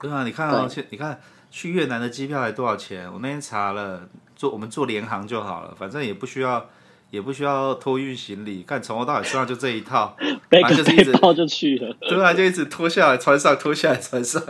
[0.00, 1.20] 对啊，你看啊，去你看
[1.50, 3.12] 去越南的机票才多少钱？
[3.12, 6.64] 我那天查了，坐我们坐联航就好了，反正也不需要
[7.10, 10.16] 也不需要托运行李，看从头到尾身上就这一套，
[10.48, 11.94] 背个背包就去了。
[12.00, 14.42] 对啊，就一直脱下来穿上，脱下来穿上，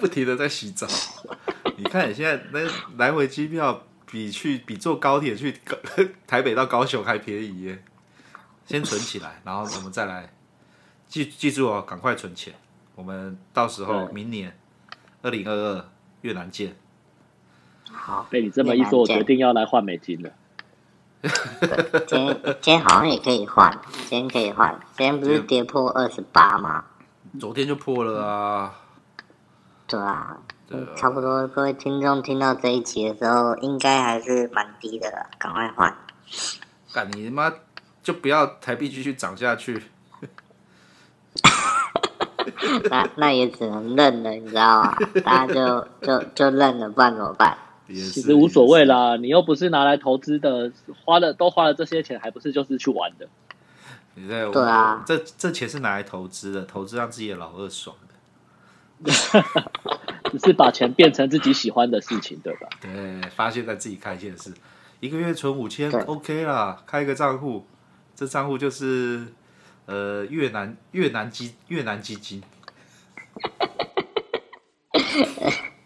[0.00, 0.88] 不停的在洗澡。
[1.76, 2.60] 你看你现在那
[2.96, 3.80] 来回机票。
[4.06, 5.60] 比去比坐高铁去
[6.26, 7.82] 台北到高雄还便宜耶！
[8.66, 10.32] 先存起来，然后我们再来
[11.06, 12.54] 记记住哦，赶快存钱。
[12.94, 14.56] 我们到时候明年
[15.22, 15.88] 二零二二
[16.22, 16.74] 越南见。
[17.90, 20.30] 好，被你这么一说，我决定要来换美金了。
[22.06, 23.78] 今天 今天好像也可以换，
[24.08, 24.78] 今天可以换。
[24.96, 26.84] 今天不是跌破二十八吗？
[27.38, 28.80] 昨天就破了啊。
[29.86, 30.38] 对啊。
[30.96, 35.94] 差不多，各位听众听到这一集的时候，应该还是蛮低的了，赶快换。
[36.92, 37.52] 干你妈，
[38.02, 39.82] 就不要台币继续涨下去。
[42.90, 44.96] 那那也只能认了，你知道吗？
[45.24, 47.56] 大家就就就认了，不然怎么办？
[47.86, 50.72] 其实无所谓啦，你又不是拿来投资的，
[51.04, 53.28] 花了都花了这些钱，还不是就是去玩的？
[54.14, 58.13] 你在对啊，这这钱是拿来投资的，投资让自己的老二爽的。
[60.32, 62.68] 只是把钱变成自己喜欢的事情，对吧？
[62.80, 64.52] 对，发现在自己开心的事，
[65.00, 67.64] 一个月存五千，OK 啦，开一个账户，
[68.14, 69.26] 这账户就是
[69.86, 72.42] 呃越南越南基越南基金。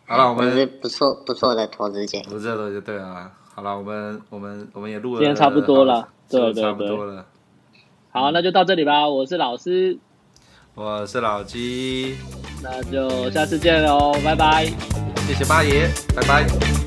[0.06, 3.32] 好了，我们是不错不错的投资建议，不错的就对啊。
[3.54, 7.26] 好了，我们我们我们也录了，今天差不多了，对对对，差不多了。
[8.10, 9.08] 好，那就到这里吧。
[9.08, 9.98] 我是老师，
[10.78, 12.16] 我是老鸡。
[12.62, 14.66] 那就下次见喽，拜拜！
[15.26, 16.77] 谢谢八爷，拜拜。